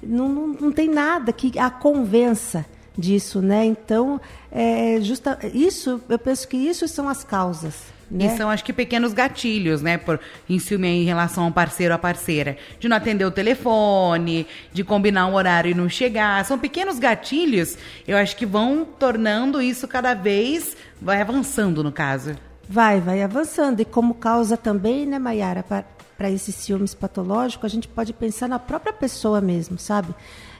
não, 0.01 0.29
não, 0.29 0.47
não 0.47 0.71
tem 0.71 0.87
nada 0.89 1.33
que 1.33 1.57
a 1.59 1.69
convença 1.69 2.65
disso, 2.97 3.41
né? 3.41 3.65
Então, 3.65 4.19
é, 4.51 4.99
justa, 5.01 5.39
isso, 5.53 6.01
eu 6.07 6.19
penso 6.19 6.47
que 6.47 6.57
isso 6.57 6.87
são 6.87 7.09
as 7.09 7.23
causas. 7.23 7.93
Né? 8.09 8.25
E 8.25 8.37
são, 8.37 8.49
acho 8.49 8.63
que, 8.63 8.71
pequenos 8.71 9.11
gatilhos, 9.11 9.81
né? 9.81 9.97
Por, 9.97 10.19
em 10.47 10.59
ciúme 10.59 10.87
em 10.87 11.03
relação 11.03 11.45
ao 11.45 11.51
parceiro 11.51 11.93
ou 11.93 11.95
à 11.95 11.99
parceira. 11.99 12.57
De 12.79 12.87
não 12.87 12.95
atender 12.95 13.25
o 13.25 13.31
telefone, 13.31 14.45
de 14.71 14.83
combinar 14.83 15.25
um 15.27 15.33
horário 15.33 15.71
e 15.71 15.73
não 15.73 15.89
chegar. 15.89 16.45
São 16.45 16.59
pequenos 16.59 16.99
gatilhos, 16.99 17.77
eu 18.07 18.17
acho 18.17 18.35
que 18.35 18.45
vão 18.45 18.85
tornando 18.85 19.61
isso 19.61 19.87
cada 19.87 20.13
vez, 20.13 20.77
vai 21.01 21.21
avançando 21.21 21.83
no 21.83 21.91
caso. 21.91 22.35
Vai, 22.69 23.01
vai 23.01 23.23
avançando. 23.23 23.79
E 23.79 23.85
como 23.85 24.13
causa 24.13 24.55
também, 24.55 25.05
né, 25.05 25.17
Mayara, 25.17 25.63
para 25.63 26.29
esses 26.29 26.53
ciúmes 26.55 26.93
patológicos, 26.93 27.65
a 27.65 27.73
gente 27.73 27.87
pode 27.87 28.13
pensar 28.13 28.47
na 28.47 28.59
própria 28.59 28.93
pessoa 28.93 29.41
mesmo, 29.41 29.79
sabe? 29.79 30.13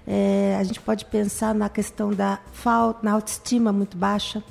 É, 0.05 0.57
a 0.59 0.63
gente 0.63 0.81
pode 0.81 1.05
pensar 1.05 1.55
na 1.55 1.69
questão 1.69 2.11
da 2.11 2.39
falta, 2.51 2.99
na 3.03 3.13
autoestima 3.13 3.71
muito 3.71 3.97
baixa, 3.97 4.43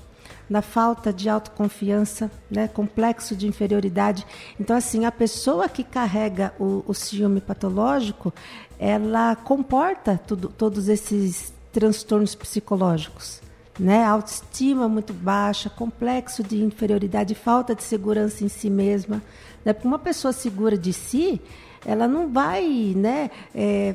na 0.49 0.61
falta 0.61 1.13
de 1.13 1.29
autoconfiança, 1.29 2.31
né, 2.51 2.69
complexo 2.69 3.35
de 3.35 3.47
inferioridade. 3.47 4.27
Então, 4.61 4.77
assim, 4.77 5.05
a 5.05 5.13
pessoa 5.13 5.69
que 5.69 5.83
carrega 5.83 6.53
o, 6.59 6.85
o 6.87 6.95
ciúme 6.95 7.41
patológico, 7.41 8.33
ela 8.79 9.37
comporta 9.37 10.21
tudo, 10.27 10.49
todos 10.49 10.89
esses 10.89 11.53
transtornos 11.73 12.35
psicológicos. 12.35 13.41
Né? 13.79 14.05
Autoestima 14.05 14.89
muito 14.89 15.15
baixa, 15.15 15.71
complexo 15.71 16.43
de 16.43 16.63
inferioridade, 16.63 17.35
falta 17.35 17.75
de 17.75 17.83
segurança 17.83 18.45
em 18.45 18.49
si 18.49 18.69
mesma. 18.69 19.23
Né? 19.65 19.73
Porque 19.73 19.89
uma 19.89 19.99
pessoa 19.99 20.33
segura 20.33 20.77
de 20.77 20.93
si, 20.93 21.41
ela 21.85 22.07
não 22.07 22.29
vai 22.29 22.93
né, 22.95 23.31
é, 23.55 23.95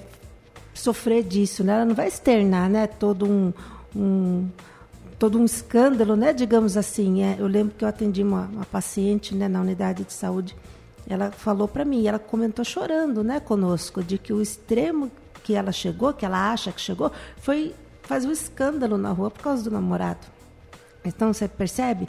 sofrer 0.77 1.24
disso, 1.24 1.63
né? 1.63 1.74
ela 1.74 1.86
não 1.86 1.96
vai 1.96 2.07
externar 2.07 2.69
né, 2.69 2.88
todo 2.88 3.25
um, 3.25 3.53
um 3.96 4.48
todo 5.17 5.39
um 5.39 5.46
escândalo, 5.46 6.15
né? 6.15 6.31
Digamos 6.34 6.77
assim. 6.77 7.24
É, 7.24 7.36
eu 7.39 7.48
lembro 7.48 7.75
que 7.75 7.84
eu 7.84 7.89
atendi 7.89 8.24
uma, 8.24 8.43
uma 8.53 8.65
paciente 8.65 9.34
né, 9.36 9.48
na 9.48 9.62
unidade 9.62 10.03
de 10.03 10.13
saúde. 10.13 10.55
Ela 11.10 11.31
falou 11.31 11.67
para 11.67 11.86
mim, 11.86 12.05
ela 12.05 12.19
comentou 12.19 12.65
chorando, 12.65 13.24
né, 13.24 13.39
conosco, 13.39 14.03
de 14.03 14.17
que 14.17 14.34
o 14.34 14.41
extremo 14.41 15.10
que 15.43 15.53
ela 15.53 15.72
chegou, 15.72 16.13
que 16.13 16.25
ela 16.25 16.51
acha 16.51 16.72
que 16.72 16.81
chegou, 16.81 17.12
foi 17.38 17.74
fazer 18.03 18.27
um 18.27 18.31
escândalo 18.31 18.98
na 18.98 19.12
rua 19.12 19.31
por 19.31 19.41
causa 19.41 19.63
do 19.63 19.72
namorado. 19.72 20.19
Então 21.05 21.31
você 21.31 21.48
percebe, 21.48 22.07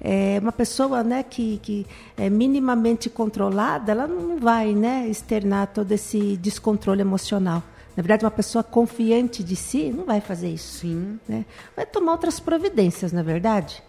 é 0.00 0.38
uma 0.40 0.52
pessoa, 0.52 1.04
né, 1.04 1.22
que, 1.22 1.58
que 1.62 1.86
é 2.16 2.30
minimamente 2.30 3.10
controlada, 3.10 3.92
ela 3.92 4.06
não 4.06 4.38
vai, 4.38 4.72
né, 4.74 5.06
externar 5.08 5.66
todo 5.66 5.92
esse 5.92 6.38
descontrole 6.38 7.02
emocional. 7.02 7.62
Na 7.98 8.02
verdade, 8.02 8.24
uma 8.24 8.30
pessoa 8.30 8.62
confiante 8.62 9.42
de 9.42 9.56
si 9.56 9.90
não 9.90 10.04
vai 10.04 10.20
fazer 10.20 10.48
isso. 10.50 10.82
Sim. 10.82 11.18
Né? 11.28 11.44
Vai 11.74 11.84
tomar 11.84 12.12
outras 12.12 12.38
providências, 12.38 13.10
na 13.10 13.24
verdade. 13.24 13.82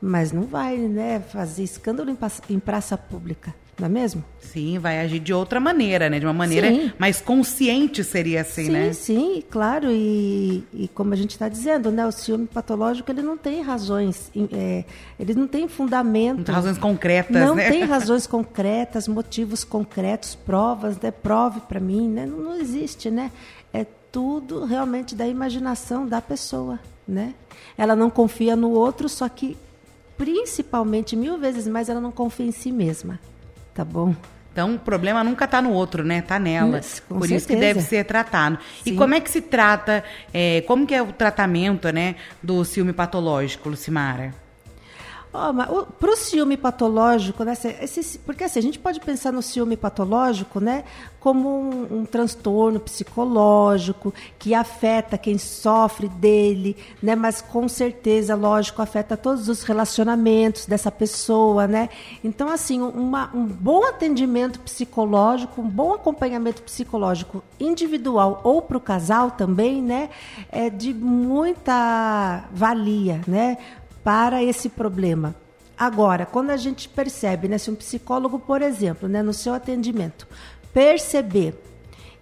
Mas 0.00 0.32
não 0.32 0.44
vai 0.44 0.78
né, 0.78 1.20
fazer 1.20 1.62
escândalo 1.62 2.08
em, 2.08 2.16
em 2.48 2.58
praça 2.58 2.96
pública 2.96 3.54
não 3.78 3.86
é 3.86 3.88
mesmo? 3.88 4.24
Sim, 4.40 4.78
vai 4.78 5.00
agir 5.00 5.18
de 5.18 5.34
outra 5.34 5.58
maneira, 5.58 6.08
né? 6.08 6.20
De 6.20 6.26
uma 6.26 6.32
maneira 6.32 6.68
sim. 6.68 6.92
mais 6.96 7.20
consciente 7.20 8.04
seria 8.04 8.42
assim, 8.42 8.66
sim, 8.66 8.70
né? 8.70 8.92
Sim, 8.92 9.16
sim, 9.34 9.42
claro. 9.50 9.88
E, 9.90 10.64
e 10.72 10.88
como 10.94 11.12
a 11.12 11.16
gente 11.16 11.30
está 11.30 11.48
dizendo, 11.48 11.90
né? 11.90 12.06
O 12.06 12.12
ciúme 12.12 12.46
patológico 12.46 13.10
ele 13.10 13.22
não 13.22 13.36
tem 13.36 13.62
razões, 13.62 14.30
é, 14.52 14.84
ele 15.18 15.34
não 15.34 15.48
tem 15.48 15.66
fundamento. 15.66 16.38
Não 16.38 16.44
tem 16.44 16.54
razões 16.54 16.78
concretas, 16.78 17.34
não 17.34 17.56
né? 17.56 17.64
Não 17.64 17.72
tem 17.72 17.82
razões 17.84 18.26
concretas, 18.26 19.08
motivos 19.08 19.64
concretos, 19.64 20.36
provas, 20.36 20.98
né? 21.00 21.10
Prove 21.10 21.60
para 21.60 21.80
mim, 21.80 22.08
né? 22.08 22.24
Não, 22.24 22.38
não 22.38 22.56
existe, 22.56 23.10
né? 23.10 23.32
É 23.72 23.84
tudo 24.12 24.64
realmente 24.64 25.16
da 25.16 25.26
imaginação 25.26 26.06
da 26.06 26.22
pessoa, 26.22 26.78
né? 27.08 27.34
Ela 27.76 27.96
não 27.96 28.08
confia 28.08 28.54
no 28.54 28.70
outro, 28.70 29.08
só 29.08 29.28
que 29.28 29.56
principalmente 30.16 31.16
mil 31.16 31.38
vezes 31.38 31.66
mais 31.66 31.88
ela 31.88 32.00
não 32.00 32.12
confia 32.12 32.46
em 32.46 32.52
si 32.52 32.70
mesma. 32.70 33.18
Tá 33.74 33.84
bom. 33.84 34.14
Então, 34.52 34.76
o 34.76 34.78
problema 34.78 35.24
nunca 35.24 35.46
está 35.46 35.60
no 35.60 35.72
outro, 35.72 36.04
né? 36.04 36.18
Está 36.18 36.38
nela. 36.38 36.72
Mas, 36.72 37.00
Por 37.00 37.18
certeza. 37.22 37.34
isso 37.34 37.46
que 37.48 37.56
deve 37.56 37.80
ser 37.80 38.04
tratado. 38.04 38.56
Sim. 38.84 38.92
E 38.92 38.96
como 38.96 39.12
é 39.12 39.20
que 39.20 39.28
se 39.28 39.40
trata, 39.40 40.04
é, 40.32 40.60
como 40.60 40.86
que 40.86 40.94
é 40.94 41.02
o 41.02 41.12
tratamento, 41.12 41.92
né, 41.92 42.14
do 42.40 42.64
ciúme 42.64 42.92
patológico, 42.92 43.68
Lucimara? 43.68 44.32
Oh, 45.36 45.84
para 45.98 46.12
o 46.12 46.16
ciúme 46.16 46.56
patológico, 46.56 47.42
né, 47.42 47.54
esse, 47.82 48.20
porque 48.20 48.44
assim, 48.44 48.60
a 48.60 48.62
gente 48.62 48.78
pode 48.78 49.00
pensar 49.00 49.32
no 49.32 49.42
ciúme 49.42 49.76
patológico 49.76 50.60
né, 50.60 50.84
como 51.18 51.48
um, 51.48 51.98
um, 51.98 52.04
transtorno 52.04 52.78
psicológico 52.78 54.14
que 54.38 54.54
afeta 54.54 55.18
quem 55.18 55.36
sofre 55.36 56.06
dele, 56.06 56.76
né, 57.02 57.16
mas 57.16 57.42
com 57.42 57.68
certeza, 57.68 58.36
lógico, 58.36 58.80
afeta 58.80 59.16
todos 59.16 59.48
os 59.48 59.64
relacionamentos 59.64 60.66
dessa 60.66 60.88
pessoa. 60.88 61.66
Né? 61.66 61.88
Então, 62.22 62.48
assim, 62.48 62.80
uma, 62.80 63.28
um 63.34 63.44
bom 63.44 63.84
atendimento 63.84 64.60
psicológico, 64.60 65.60
um 65.60 65.68
bom 65.68 65.94
acompanhamento 65.94 66.62
psicológico 66.62 67.42
individual 67.58 68.40
ou 68.44 68.62
para 68.62 68.76
o 68.76 68.80
casal 68.80 69.32
também, 69.32 69.82
né, 69.82 70.10
é 70.52 70.70
de 70.70 70.94
muita 70.94 72.44
valia, 72.52 73.20
né? 73.26 73.58
Para 74.04 74.42
esse 74.42 74.68
problema. 74.68 75.34
Agora, 75.76 76.24
quando 76.24 76.50
a 76.50 76.56
gente 76.56 76.88
percebe, 76.88 77.48
né, 77.48 77.58
se 77.58 77.70
um 77.70 77.74
psicólogo, 77.74 78.38
por 78.38 78.62
exemplo, 78.62 79.08
né, 79.08 79.22
no 79.22 79.32
seu 79.32 79.54
atendimento, 79.54 80.28
perceber 80.72 81.54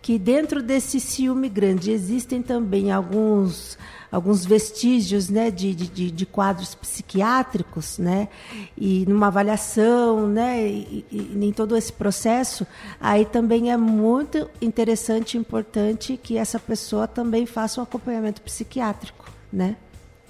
que 0.00 0.18
dentro 0.18 0.62
desse 0.62 0.98
ciúme 0.98 1.48
grande 1.48 1.90
existem 1.90 2.42
também 2.42 2.90
alguns 2.90 3.78
alguns 4.10 4.44
vestígios 4.44 5.30
né, 5.30 5.50
de, 5.50 5.74
de, 5.74 6.10
de, 6.10 6.26
quadros 6.26 6.74
psiquiátricos, 6.74 7.96
né, 7.96 8.28
e 8.76 9.06
numa 9.08 9.28
avaliação, 9.28 10.26
né, 10.26 10.68
e, 10.68 11.02
e, 11.10 11.46
em 11.46 11.50
todo 11.50 11.74
esse 11.74 11.90
processo, 11.90 12.66
aí 13.00 13.24
também 13.24 13.72
é 13.72 13.76
muito 13.78 14.50
interessante 14.60 15.32
e 15.32 15.40
importante 15.40 16.20
que 16.22 16.36
essa 16.36 16.58
pessoa 16.58 17.08
também 17.08 17.46
faça 17.46 17.80
um 17.80 17.84
acompanhamento 17.84 18.42
psiquiátrico, 18.42 19.24
né? 19.50 19.76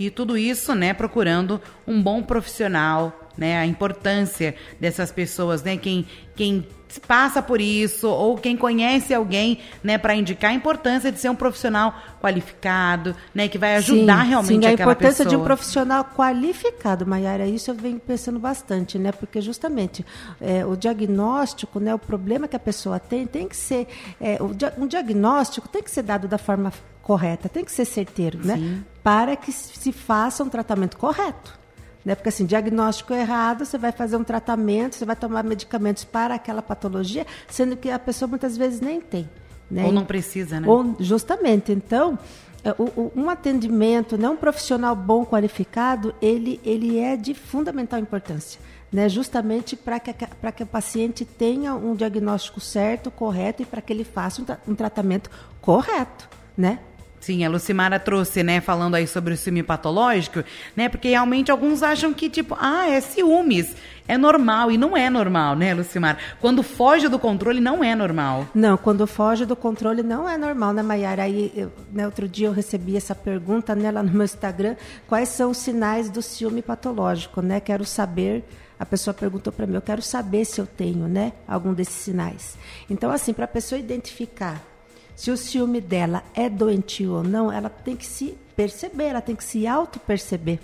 E 0.06 0.11
tudo 0.11 0.37
isso, 0.37 0.75
né, 0.75 0.92
procurando 0.92 1.61
um 1.87 2.02
bom 2.02 2.23
profissional, 2.23 3.30
né, 3.38 3.59
a 3.59 3.64
importância 3.64 4.54
dessas 4.80 5.12
pessoas, 5.12 5.62
né, 5.62 5.76
quem, 5.76 6.04
quem 6.35 6.66
passa 7.06 7.40
por 7.40 7.61
isso 7.61 8.09
ou 8.09 8.37
quem 8.37 8.56
conhece 8.56 9.14
alguém, 9.14 9.61
né, 9.82 9.97
para 9.97 10.14
indicar 10.14 10.50
a 10.50 10.54
importância 10.54 11.12
de 11.12 11.21
ser 11.21 11.30
um 11.30 11.37
profissional 11.37 11.94
qualificado, 12.21 13.14
né, 13.32 13.47
que 13.47 13.59
vai 13.59 13.76
ajudar 13.76 14.25
sim, 14.25 14.30
realmente 14.30 14.64
sim, 14.64 14.71
a 14.71 14.73
importância 14.73 15.25
pessoa. 15.25 15.28
de 15.28 15.37
um 15.37 15.44
profissional 15.44 16.04
qualificado, 16.16 17.06
Mayara, 17.06 17.47
isso 17.47 17.71
eu 17.71 17.75
venho 17.75 18.00
pensando 18.00 18.38
bastante, 18.40 18.99
né, 18.99 19.12
porque 19.12 19.40
justamente 19.40 20.04
é, 20.40 20.66
o 20.66 20.76
diagnóstico, 20.76 21.78
né, 21.78 21.94
o 21.94 21.99
problema 21.99 22.49
que 22.49 22.56
a 22.56 22.61
pessoa 22.61 22.99
tem, 22.99 23.25
tem 23.25 23.47
que 23.49 23.56
ser, 23.56 23.87
é, 24.21 24.38
um 24.76 24.87
diagnóstico 24.87 25.68
tem 25.68 25.82
que 25.82 25.90
ser 25.90 26.02
dado 26.02 26.26
da 26.26 26.38
forma 26.38 26.73
correta, 27.02 27.49
tem 27.49 27.64
que 27.64 27.73
ser 27.73 27.85
certeiro, 27.85 28.38
né? 28.44 28.56
Sim. 28.56 28.85
Para 29.02 29.37
que 29.37 29.50
se 29.52 29.92
faça 29.92 30.44
um 30.44 30.49
tratamento 30.49 30.97
correto. 30.97 31.59
Né? 32.04 32.14
Porque 32.14 32.28
assim, 32.28 32.44
diagnóstico 32.44 33.14
errado, 33.14 33.64
você 33.64 33.78
vai 33.78 33.92
fazer 33.92 34.16
um 34.16 34.25
tratamento, 34.25 34.97
você 34.97 35.04
vai 35.04 35.16
tomar 35.16 35.42
medicamentos 35.44 36.04
para 36.04 36.35
aquela 36.35 36.62
patologia, 36.62 37.26
sendo 37.49 37.76
que 37.76 37.90
a 37.90 37.99
pessoa 37.99 38.28
muitas 38.28 38.56
vezes 38.56 38.80
nem 38.80 39.00
tem. 39.00 39.28
Né? 39.71 39.85
Ou 39.85 39.92
não 39.92 40.04
precisa, 40.04 40.61
né? 40.61 40.68
Ou, 40.68 40.97
justamente. 40.99 41.73
Então, 41.73 42.18
é, 42.64 42.75
um 43.16 43.28
atendimento, 43.30 44.16
né, 44.18 44.28
um 44.28 44.37
profissional 44.37 44.94
bom, 44.94 45.25
qualificado, 45.25 46.14
ele, 46.21 46.61
ele 46.64 46.99
é 46.99 47.16
de 47.16 47.35
fundamental 47.35 47.99
importância. 47.99 48.61
Né, 48.92 49.09
justamente 49.09 49.75
para 49.75 49.99
que, 49.99 50.12
que 50.12 50.62
o 50.62 50.66
paciente 50.66 51.25
tenha 51.25 51.75
um 51.75 51.97
diagnóstico 51.97 52.61
certo, 52.61 53.11
correto 53.11 53.62
e 53.62 53.64
para 53.64 53.80
que 53.80 53.90
ele 53.90 54.04
faça 54.04 54.42
um, 54.42 54.73
um 54.73 54.75
tratamento 54.75 55.30
correto, 55.62 56.28
né? 56.54 56.78
Sim, 57.23 57.45
a 57.45 57.49
Lucimara 57.49 58.00
trouxe, 58.00 58.43
né, 58.43 58.61
falando 58.61 58.97
aí 58.97 59.07
sobre 59.07 59.33
o 59.33 59.37
ciúme 59.37 59.62
patológico, 59.62 60.43
né, 60.75 60.88
porque 60.88 61.09
realmente 61.09 61.52
alguns 61.52 61.81
acham 61.81 62.12
que, 62.12 62.29
tipo, 62.29 62.57
ah, 62.59 62.91
é 62.91 63.00
ciúmes, 63.00 63.76
é 64.09 64.19
normal, 64.19 64.73
e 64.73 64.76
não 64.76 64.97
é 64.97 65.09
normal, 65.09 65.55
né, 65.55 65.73
Lucimara? 65.73 66.19
Quando 66.41 66.64
foge 66.64 67.07
do 67.07 67.21
controle, 67.21 67.61
não 67.61 67.85
é 67.85 67.95
normal. 67.95 68.49
Não, 68.52 68.76
quando 68.76 69.07
foge 69.07 69.47
do 69.47 69.55
controle, 69.55 70.02
não 70.02 70.29
é 70.29 70.37
normal, 70.37 70.73
né, 70.73 70.83
Mayara? 70.83 71.23
Aí, 71.23 71.52
eu, 71.55 71.71
né, 71.93 72.05
outro 72.07 72.26
dia 72.26 72.49
eu 72.49 72.52
recebi 72.52 72.97
essa 72.97 73.14
pergunta, 73.14 73.73
né, 73.73 73.93
lá 73.93 74.02
no 74.02 74.11
meu 74.11 74.25
Instagram, 74.25 74.75
quais 75.07 75.29
são 75.29 75.52
os 75.52 75.59
sinais 75.59 76.11
do 76.11 76.21
ciúme 76.21 76.61
patológico, 76.61 77.41
né? 77.41 77.61
Quero 77.61 77.85
saber 77.85 78.45
a 78.81 78.85
pessoa 78.85 79.14
perguntou 79.14 79.52
para 79.52 79.64
mim, 79.64 79.76
eu 79.76 79.81
quero 79.81 80.02
saber 80.02 80.45
se 80.45 80.61
eu 80.61 80.67
tenho, 80.67 81.07
né, 81.07 81.35
algum 81.47 81.73
desses 81.73 81.95
sinais. 81.95 82.59
Então, 82.91 83.12
assim, 83.12 83.33
para 83.33 83.45
a 83.45 83.49
pessoa 83.49 83.79
identificar 83.79 84.72
se 85.14 85.31
o 85.31 85.37
ciúme 85.37 85.81
dela 85.81 86.23
é 86.35 86.49
doentio 86.49 87.12
ou 87.14 87.23
não, 87.23 87.50
ela 87.52 87.69
tem 87.69 87.97
que 87.97 88.07
se 88.07 88.37
perceber, 88.57 89.04
ela 89.04 89.21
tem 89.21 89.37
que 89.37 89.45
se 89.45 89.66
auto-perceber, 89.66 90.59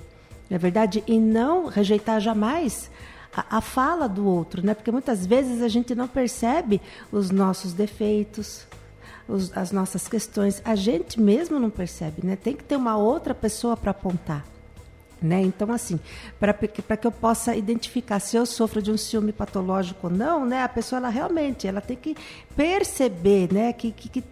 não 0.48 0.56
é 0.56 0.58
verdade? 0.58 1.02
E 1.06 1.18
não 1.18 1.66
rejeitar 1.66 2.20
jamais 2.20 2.90
a, 3.34 3.58
a, 3.58 3.60
fala 3.60 4.08
do 4.08 4.26
outro, 4.26 4.64
né? 4.64 4.74
Porque 4.74 4.90
muitas 4.90 5.26
vezes 5.26 5.62
a 5.62 5.68
gente 5.68 5.94
não 5.94 6.08
percebe 6.08 6.80
os 7.12 7.30
nossos 7.30 7.72
defeitos, 7.72 8.66
os, 9.28 9.56
as 9.56 9.70
nossas 9.70 10.08
questões. 10.08 10.62
A 10.64 10.74
gente 10.74 11.20
mesmo 11.20 11.58
não 11.60 11.70
percebe, 11.70 12.26
né? 12.26 12.36
Tem 12.36 12.56
que 12.56 12.64
ter 12.64 12.76
uma 12.76 12.96
outra 12.96 13.34
pessoa 13.34 13.76
para 13.76 13.90
apontar. 13.90 14.44
Né? 15.20 15.42
Então, 15.42 15.72
assim, 15.72 15.98
para 16.38 16.52
que 16.52 17.06
eu 17.06 17.10
possa 17.10 17.56
identificar 17.56 18.20
se 18.20 18.36
eu 18.36 18.46
sofro 18.46 18.80
de 18.80 18.92
um 18.92 18.96
ciúme 18.96 19.32
patológico 19.32 20.06
ou 20.06 20.12
não, 20.12 20.46
né, 20.46 20.62
a 20.62 20.68
pessoa 20.68 21.00
ela 21.00 21.08
realmente 21.08 21.66
ela 21.66 21.80
tem 21.80 21.96
que 21.96 22.16
perceber 22.54 23.52
né, 23.52 23.72
que, 23.72 23.90
que, 23.90 24.08
que 24.08 24.22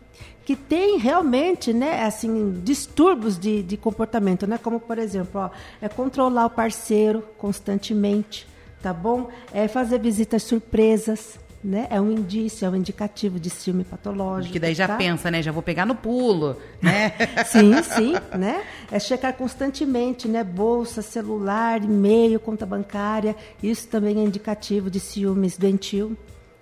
tem 0.55 0.97
realmente 0.97 1.73
né, 1.73 2.05
assim, 2.05 2.61
distúrbios 2.63 3.37
de, 3.37 3.63
de 3.63 3.77
comportamento, 3.77 4.47
né? 4.47 4.59
como, 4.63 4.79
por 4.79 4.97
exemplo, 4.97 5.41
ó, 5.41 5.51
é 5.83 5.89
controlar 5.89 6.47
o 6.47 6.51
parceiro 6.51 7.25
constantemente, 7.37 8.47
tá 8.81 8.93
bom? 8.93 9.29
É 9.53 9.67
fazer 9.67 9.99
visitas 9.99 10.45
surpresas, 10.45 11.39
né? 11.67 11.89
É 11.91 12.01
um 12.01 12.13
indício, 12.13 12.65
é 12.65 12.71
um 12.71 12.77
indicativo 12.77 13.41
de 13.41 13.51
ciúme 13.51 13.83
patológico. 13.83 14.53
Que 14.53 14.61
daí 14.61 14.75
já 14.75 14.87
tá? 14.87 14.97
pensa, 14.97 15.31
né? 15.31 15.43
Já 15.43 15.51
vou 15.51 15.63
pegar 15.63 15.85
no 15.85 15.97
pulo, 15.97 16.57
né? 16.81 17.13
sim, 17.45 17.83
sim, 17.83 18.13
né? 18.39 18.63
É 18.91 19.01
checar 19.01 19.33
constantemente, 19.35 20.29
né? 20.29 20.45
Bolsa, 20.45 21.03
celular, 21.03 21.83
e-mail, 21.83 22.39
conta 22.39 22.65
bancária. 22.65 23.35
Isso 23.61 23.89
também 23.89 24.21
é 24.21 24.23
indicativo 24.23 24.89
de 24.89 25.01
ciúmes 25.01 25.59
doentio, 25.59 26.17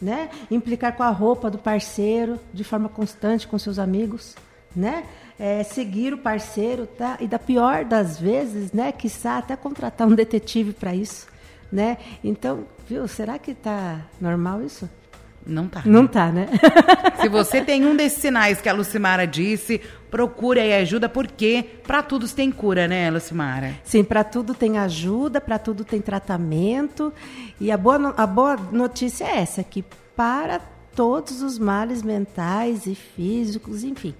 né? 0.04 0.28
Implicar 0.50 0.94
com 0.96 1.02
a 1.02 1.10
roupa 1.10 1.50
do 1.50 1.58
parceiro 1.58 2.38
de 2.52 2.62
forma 2.62 2.88
constante 2.88 3.48
com 3.48 3.58
seus 3.58 3.78
amigos, 3.78 4.36
né? 4.76 5.04
É, 5.38 5.64
seguir 5.64 6.14
o 6.14 6.18
parceiro, 6.18 6.86
tá? 6.86 7.16
E 7.20 7.26
da 7.26 7.38
pior 7.38 7.84
das 7.84 8.20
vezes, 8.20 8.72
né? 8.72 8.92
Quiçá 8.92 9.38
até 9.38 9.56
contratar 9.56 10.06
um 10.06 10.14
detetive 10.14 10.72
para 10.72 10.94
isso 10.94 11.26
né? 11.74 11.98
Então, 12.22 12.64
viu, 12.88 13.08
será 13.08 13.36
que 13.36 13.50
está 13.50 14.00
normal 14.20 14.62
isso? 14.62 14.88
Não 15.46 15.68
tá. 15.68 15.82
Não 15.84 16.06
tá, 16.06 16.32
né? 16.32 16.48
Se 17.20 17.28
você 17.28 17.60
tem 17.60 17.84
um 17.84 17.94
desses 17.94 18.18
sinais 18.18 18.60
que 18.60 18.68
a 18.68 18.72
Lucimara 18.72 19.26
disse, 19.26 19.80
procure 20.10 20.60
aí 20.60 20.72
ajuda, 20.74 21.08
porque 21.08 21.64
para 21.86 22.02
tudo 22.02 22.26
tem 22.28 22.50
cura, 22.50 22.88
né, 22.88 23.10
Lucimara? 23.10 23.74
Sim, 23.84 24.02
para 24.04 24.24
tudo 24.24 24.54
tem 24.54 24.78
ajuda, 24.78 25.40
para 25.40 25.58
tudo 25.58 25.84
tem 25.84 26.00
tratamento. 26.00 27.12
E 27.60 27.70
a 27.70 27.76
boa, 27.76 28.14
a 28.16 28.26
boa 28.26 28.56
notícia 28.72 29.24
é 29.24 29.38
essa, 29.38 29.62
que 29.62 29.84
para 30.16 30.60
todos 30.94 31.42
os 31.42 31.58
males 31.58 32.02
mentais 32.02 32.86
e 32.86 32.94
físicos, 32.94 33.84
enfim, 33.84 34.14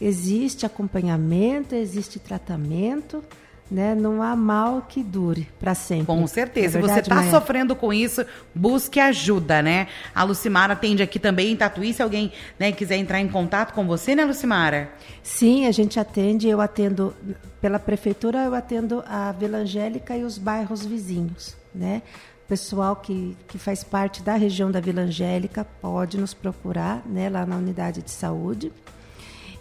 existe 0.00 0.66
acompanhamento, 0.66 1.74
existe 1.74 2.18
tratamento 2.18 3.22
né? 3.70 3.94
Não 3.94 4.22
há 4.22 4.36
mal 4.36 4.82
que 4.88 5.02
dure 5.02 5.48
para 5.58 5.74
sempre. 5.74 6.06
Com 6.06 6.26
certeza. 6.26 6.78
É 6.78 6.82
Se 6.82 6.88
você 6.88 7.00
está 7.00 7.30
sofrendo 7.30 7.74
com 7.74 7.92
isso, 7.92 8.24
busque 8.54 9.00
ajuda, 9.00 9.62
né? 9.62 9.88
A 10.14 10.22
Lucimara 10.22 10.72
atende 10.72 11.02
aqui 11.02 11.18
também 11.18 11.52
em 11.52 11.56
Tatuí, 11.56 11.92
se 11.92 12.02
alguém 12.02 12.32
né, 12.58 12.72
quiser 12.72 12.96
entrar 12.96 13.20
em 13.20 13.28
contato 13.28 13.72
com 13.72 13.86
você, 13.86 14.14
né, 14.14 14.24
Lucimara? 14.24 14.90
Sim, 15.22 15.66
a 15.66 15.72
gente 15.72 15.98
atende, 15.98 16.48
eu 16.48 16.60
atendo 16.60 17.14
pela 17.60 17.78
prefeitura, 17.78 18.44
eu 18.44 18.54
atendo 18.54 19.02
a 19.06 19.32
Vila 19.32 19.58
Angélica 19.58 20.16
e 20.16 20.24
os 20.24 20.38
bairros 20.38 20.84
vizinhos, 20.84 21.56
né? 21.74 22.02
pessoal 22.46 22.96
que, 22.96 23.36
que 23.48 23.58
faz 23.58 23.82
parte 23.82 24.22
da 24.22 24.36
região 24.36 24.70
da 24.70 24.80
Vila 24.80 25.02
Angélica 25.02 25.66
pode 25.80 26.18
nos 26.18 26.32
procurar 26.32 27.02
né, 27.04 27.28
lá 27.28 27.44
na 27.44 27.56
unidade 27.56 28.02
de 28.02 28.10
saúde. 28.10 28.72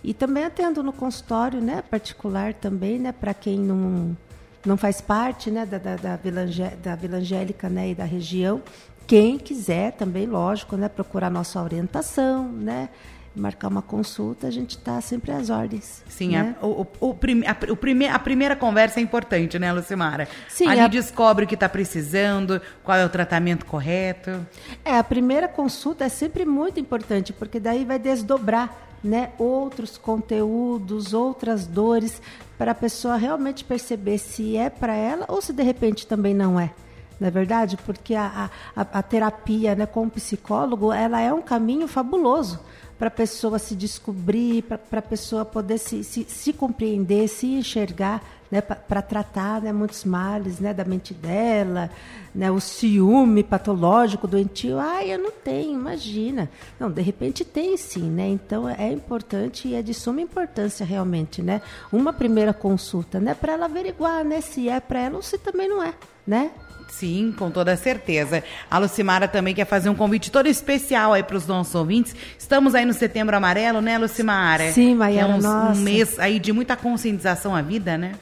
E 0.05 0.13
também 0.13 0.43
atendo 0.43 0.83
no 0.83 0.93
consultório, 0.93 1.59
né, 1.59 1.81
particular 1.81 2.53
também, 2.53 2.99
né, 2.99 3.11
para 3.11 3.33
quem 3.33 3.57
não, 3.57 4.15
não 4.63 4.77
faz 4.77 5.01
parte, 5.01 5.49
né, 5.49 5.65
da, 5.65 5.79
da, 5.79 5.95
da, 5.95 6.15
Vila, 6.15 6.45
da 6.81 6.95
Vila 6.95 7.17
Angélica, 7.17 7.67
né, 7.67 7.89
e 7.89 7.95
da 7.95 8.05
região. 8.05 8.61
Quem 9.07 9.39
quiser 9.39 9.93
também, 9.93 10.27
lógico, 10.27 10.77
né, 10.77 10.87
procurar 10.87 11.31
nossa 11.31 11.59
orientação, 11.59 12.47
né, 12.51 12.89
marcar 13.35 13.67
uma 13.67 13.81
consulta, 13.81 14.47
a 14.47 14.51
gente 14.51 14.77
está 14.77 15.01
sempre 15.01 15.31
às 15.31 15.49
ordens. 15.49 16.03
Sim, 16.07 16.29
né? 16.29 16.55
a, 16.61 16.65
o, 16.65 16.87
o, 16.99 17.13
prime, 17.13 17.45
a, 17.45 17.57
o 17.71 17.75
prime, 17.75 18.07
a 18.07 18.19
primeira 18.19 18.55
conversa 18.55 18.99
é 18.99 19.03
importante, 19.03 19.59
né, 19.59 19.73
Lucimara? 19.73 20.27
Sim. 20.47 20.67
Ali 20.67 20.81
a... 20.81 20.87
descobre 20.87 21.45
o 21.45 21.47
que 21.47 21.55
está 21.55 21.67
precisando, 21.67 22.61
qual 22.83 22.97
é 22.97 23.05
o 23.05 23.09
tratamento 23.09 23.65
correto. 23.65 24.45
É, 24.83 24.97
a 24.97 25.03
primeira 25.03 25.47
consulta 25.47 26.05
é 26.05 26.09
sempre 26.09 26.45
muito 26.45 26.79
importante, 26.79 27.33
porque 27.33 27.59
daí 27.59 27.83
vai 27.83 27.99
desdobrar 27.99 28.84
né, 29.03 29.31
outros 29.37 29.97
conteúdos, 29.97 31.13
outras 31.13 31.67
dores, 31.67 32.21
para 32.57 32.71
a 32.71 32.75
pessoa 32.75 33.17
realmente 33.17 33.63
perceber 33.63 34.17
se 34.17 34.57
é 34.57 34.69
para 34.69 34.95
ela 34.95 35.25
ou 35.27 35.41
se 35.41 35.53
de 35.53 35.63
repente 35.63 36.07
também 36.07 36.33
não 36.33 36.59
é. 36.59 36.71
Não 37.19 37.27
é 37.27 37.31
verdade? 37.31 37.77
Porque 37.85 38.13
a, 38.13 38.49
a, 38.75 38.81
a 38.81 39.03
terapia 39.03 39.75
né, 39.75 39.85
com 39.85 40.05
o 40.05 40.09
psicólogo 40.09 40.91
ela 40.91 41.21
é 41.21 41.33
um 41.33 41.41
caminho 41.41 41.87
fabuloso 41.87 42.59
para 42.97 43.07
a 43.09 43.11
pessoa 43.11 43.59
se 43.59 43.75
descobrir, 43.75 44.63
para 44.63 44.99
a 44.99 45.01
pessoa 45.01 45.43
poder 45.43 45.77
se, 45.77 46.03
se, 46.03 46.23
se, 46.23 46.53
compreender, 46.53 47.27
se 47.27 47.47
enxergar, 47.47 48.23
né, 48.49 48.61
para 48.61 49.01
tratar 49.01 49.61
né, 49.61 49.73
muitos 49.73 50.05
males 50.05 50.59
né, 50.59 50.73
da 50.73 50.85
mente 50.85 51.13
dela, 51.13 51.89
né, 52.33 52.49
o 52.49 52.59
ciúme 52.59 53.43
patológico, 53.43 54.27
doentio. 54.27 54.79
Ah, 54.79 55.05
eu 55.05 55.19
não 55.19 55.31
tenho, 55.31 55.73
imagina. 55.73 56.49
Não, 56.79 56.89
de 56.89 57.01
repente 57.01 57.43
tem 57.43 57.75
sim, 57.75 58.09
né? 58.09 58.27
Então 58.27 58.69
é 58.69 58.91
importante 58.91 59.67
e 59.67 59.75
é 59.75 59.81
de 59.81 59.93
suma 59.93 60.21
importância 60.21 60.85
realmente, 60.85 61.41
né? 61.41 61.61
Uma 61.91 62.13
primeira 62.13 62.53
consulta, 62.53 63.19
né, 63.19 63.33
para 63.33 63.53
ela 63.53 63.65
averiguar, 63.65 64.23
né, 64.23 64.39
se 64.41 64.69
é 64.69 64.79
para 64.79 64.99
ela 64.99 65.17
ou 65.17 65.21
se 65.21 65.37
também 65.37 65.67
não 65.67 65.83
é, 65.83 65.93
né? 66.25 66.51
Sim, 66.87 67.33
com 67.37 67.51
toda 67.51 67.75
certeza. 67.75 68.43
A 68.69 68.77
Lucimara 68.77 69.27
também 69.27 69.53
quer 69.53 69.65
fazer 69.65 69.89
um 69.89 69.95
convite 69.95 70.31
todo 70.31 70.47
especial 70.47 71.13
aí 71.13 71.23
para 71.23 71.35
os 71.35 71.45
nossos 71.45 71.75
ouvintes. 71.75 72.15
Estamos 72.37 72.73
aí 72.73 72.85
no 72.85 72.93
Setembro 72.93 73.35
Amarelo, 73.35 73.81
né, 73.81 73.97
Lucimara? 73.97 74.71
Sim, 74.71 74.95
Maiara, 74.95 75.33
é 75.33 75.35
um, 75.35 75.39
nossa. 75.39 75.79
um 75.79 75.83
mês 75.83 76.17
aí 76.19 76.39
de 76.39 76.53
muita 76.53 76.75
conscientização 76.75 77.55
à 77.55 77.61
vida, 77.61 77.97
né? 77.97 78.13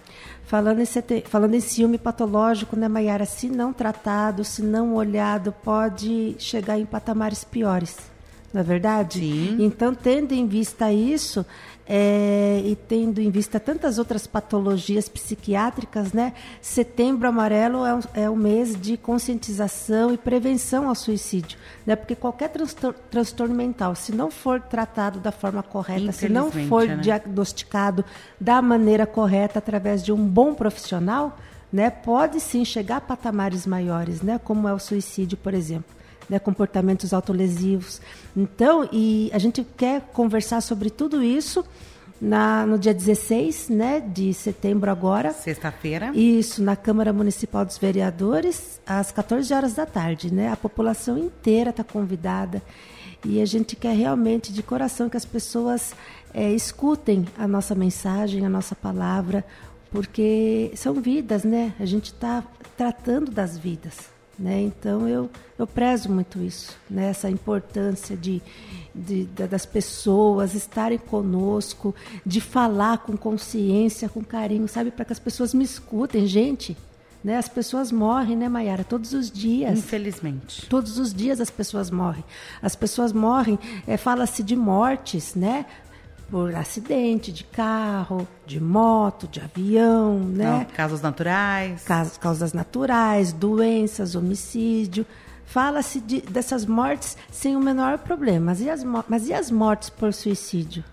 Falando 0.46 0.82
em, 0.82 0.86
falando 1.26 1.54
em 1.56 1.60
ciúme 1.60 1.98
patológico, 1.98 2.76
né, 2.76 2.88
Maiara? 2.88 3.26
Se 3.26 3.48
não 3.48 3.72
tratado, 3.72 4.44
se 4.44 4.62
não 4.62 4.94
olhado, 4.96 5.52
pode 5.64 6.36
chegar 6.40 6.78
em 6.78 6.86
patamares 6.86 7.44
piores. 7.44 7.98
Não 8.54 8.62
é 8.62 8.64
verdade? 8.64 9.20
Sim. 9.20 9.58
Então, 9.60 9.96
tendo 9.96 10.32
em 10.32 10.46
vista 10.46 10.92
isso, 10.92 11.44
é, 11.88 12.62
e 12.64 12.76
tendo 12.76 13.20
em 13.20 13.30
vista 13.30 13.60
tantas 13.60 13.98
outras 13.98 14.26
patologias 14.26 15.10
psiquiátricas, 15.10 16.14
né? 16.14 16.34
Setembro 16.62 17.28
Amarelo 17.28 17.86
é, 17.86 17.94
um, 17.94 18.00
é 18.14 18.30
o 18.30 18.36
mês 18.36 18.80
de 18.80 18.96
conscientização 18.96 20.14
e 20.14 20.18
prevenção 20.18 20.88
ao 20.88 20.96
suicídio, 20.96 21.58
né? 21.86 21.96
Porque 21.96 22.16
qualquer 22.16 22.50
transtor 22.50 22.94
transtorno 23.12 23.54
mental, 23.54 23.96
se 23.96 24.14
não 24.14 24.32
for 24.32 24.62
tratado 24.62 25.20
da 25.20 25.32
forma 25.32 25.62
correta, 25.62 26.12
se 26.12 26.30
não 26.30 26.50
for 26.52 26.88
né? 26.88 26.98
diagnosticado 26.98 28.06
da 28.40 28.62
maneira 28.62 29.06
correta 29.06 29.60
através 29.60 30.04
de 30.04 30.12
um 30.12 30.26
bom 30.26 30.54
profissional, 30.54 31.38
né? 31.72 31.90
Pode 31.90 32.40
sim 32.40 32.64
chegar 32.64 32.98
a 32.98 33.02
patamares 33.02 33.68
maiores, 33.68 34.22
né? 34.22 34.40
Como 34.42 34.68
é 34.68 34.74
o 34.74 34.80
suicídio, 34.80 35.38
por 35.38 35.54
exemplo 35.54 36.03
né, 36.30 36.40
comportamentos 36.40 37.14
autolesivos. 37.14 38.02
Então, 38.36 38.88
e 38.92 39.30
a 39.34 39.38
gente 39.38 39.66
quer 39.78 40.02
conversar 40.14 40.62
sobre 40.62 40.90
tudo 40.90 41.24
isso 41.24 41.66
na, 42.20 42.66
no 42.66 42.80
dia 42.80 42.94
16 42.94 43.70
né, 43.70 44.00
de 44.00 44.34
setembro 44.34 44.90
agora. 44.90 45.32
Sexta-feira. 45.34 46.12
Isso, 46.16 46.64
na 46.64 46.76
Câmara 46.76 47.12
Municipal 47.12 47.66
dos 47.66 47.78
Vereadores, 47.78 48.80
às 48.86 49.12
14 49.12 49.54
horas 49.54 49.74
da 49.74 49.86
tarde. 49.86 50.34
Né? 50.34 50.50
A 50.50 50.56
população 50.56 51.18
inteira 51.18 51.72
está 51.72 51.84
convidada. 51.84 52.62
E 53.26 53.42
a 53.42 53.46
gente 53.46 53.76
quer 53.76 53.96
realmente, 53.96 54.52
de 54.52 54.64
coração, 54.64 55.10
que 55.10 55.18
as 55.18 55.26
pessoas 55.26 55.94
é, 56.34 56.52
escutem 56.52 57.26
a 57.38 57.48
nossa 57.48 57.74
mensagem, 57.74 58.46
a 58.46 58.50
nossa 58.50 58.76
palavra, 58.76 59.46
porque 59.92 60.72
são 60.76 60.96
vidas, 60.96 61.44
né? 61.44 61.74
A 61.80 61.86
gente 61.86 62.08
está 62.08 62.44
tratando 62.76 63.32
das 63.32 63.58
vidas. 63.58 64.13
Né? 64.38 64.62
Então 64.62 65.08
eu, 65.08 65.30
eu 65.60 65.68
prezo 65.68 66.10
muito 66.10 66.42
isso, 66.42 66.76
né? 66.90 67.10
essa 67.10 67.30
importância 67.30 68.18
de, 68.18 68.42
de, 68.94 69.26
de, 69.26 69.48
das 69.48 69.64
pessoas 69.64 70.56
estarem 70.56 70.98
conosco, 70.98 71.94
de 72.26 72.42
falar 72.42 72.98
com 73.00 73.16
consciência, 73.16 74.10
com 74.10 74.24
carinho, 74.24 74.68
sabe? 74.68 74.90
Para 74.90 75.06
que 75.06 75.14
as 75.14 75.20
pessoas 75.20 75.54
me 75.54 75.64
escutem. 75.64 76.26
Gente, 76.26 76.76
né? 77.24 77.38
as 77.38 77.48
pessoas 77.48 77.92
morrem, 77.92 78.36
né, 78.36 78.50
Mayara? 78.50 78.84
Todos 78.84 79.14
os 79.14 79.32
dias. 79.32 79.78
Infelizmente. 79.78 80.68
Todos 80.68 80.98
os 80.98 81.14
dias 81.14 81.40
as 81.40 81.50
pessoas 81.50 81.92
morrem. 81.92 82.24
As 82.62 82.76
pessoas 82.76 83.14
morrem, 83.14 83.58
é, 83.88 83.98
fala-se 83.98 84.42
de 84.42 84.56
mortes, 84.56 85.36
né? 85.36 85.66
Por 86.34 86.56
acidente 86.56 87.32
de 87.32 87.44
carro, 87.44 88.28
de 88.44 88.60
moto, 88.60 89.28
de 89.28 89.40
avião, 89.40 90.18
né? 90.18 90.46
Não, 90.46 90.66
causas 90.66 91.00
naturais. 91.00 91.84
Causas, 91.84 92.18
causas 92.18 92.54
naturais, 92.54 93.32
doenças, 93.32 94.16
homicídio. 94.16 95.06
Fala-se 95.46 96.02
de, 96.02 96.22
dessas 96.22 96.66
mortes 96.66 97.16
sem 97.32 97.56
o 97.56 97.60
menor 97.60 98.00
problema. 98.00 98.48
Mas 98.48 98.62
e, 98.62 98.68
as, 98.68 98.84
mas 99.08 99.28
e 99.30 99.34
as 99.34 99.52
mortes 99.52 99.92
por 99.92 100.12
suicídio? 100.12 100.84